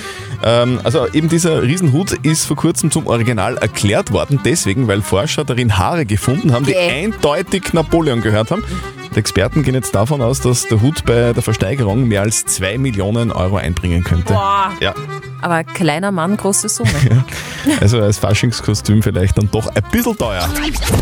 Ähm, 0.42 0.80
also 0.82 1.06
eben 1.12 1.28
dieser 1.28 1.62
Riesenhut 1.62 2.12
ist 2.24 2.46
vor 2.46 2.56
kurzem 2.56 2.90
zum 2.90 3.06
Original 3.06 3.58
erklärt 3.58 4.12
worden, 4.12 4.40
deswegen, 4.44 4.88
weil 4.88 5.02
Forscher 5.02 5.44
darin 5.44 5.78
Haare 5.78 6.04
gefunden 6.04 6.52
haben, 6.52 6.66
die 6.66 6.72
Gäh. 6.72 7.04
eindeutig 7.04 7.72
Napoleon 7.72 8.22
gehört 8.22 8.50
haben. 8.50 8.64
Die 9.14 9.18
Experten 9.18 9.62
gehen 9.62 9.74
jetzt 9.74 9.94
davon 9.94 10.22
aus, 10.22 10.40
dass 10.40 10.66
der 10.68 10.80
Hut 10.80 11.04
bei 11.04 11.32
der 11.34 11.42
Versteigerung 11.42 12.08
mehr 12.08 12.22
als 12.22 12.46
2 12.46 12.78
Millionen 12.78 13.30
Euro 13.30 13.56
einbringen 13.56 14.02
könnte. 14.04 14.32
Boah. 14.32 14.72
Ja, 14.80 14.94
Aber 15.42 15.64
kleiner 15.64 16.10
Mann, 16.12 16.36
große 16.36 16.68
Summe. 16.68 16.90
also 17.80 18.00
als 18.00 18.18
Faschingskostüm 18.18 19.02
vielleicht 19.02 19.36
dann 19.36 19.50
doch 19.50 19.66
ein 19.66 19.82
bisschen 19.90 20.16
teuer. 20.16 20.48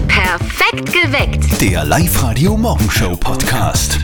Perfekt 0.09 0.93
geweckt. 0.93 1.61
Der 1.61 1.85
Live-Radio 1.85 2.57
Morgenshow 2.57 3.15
Podcast. 3.17 4.00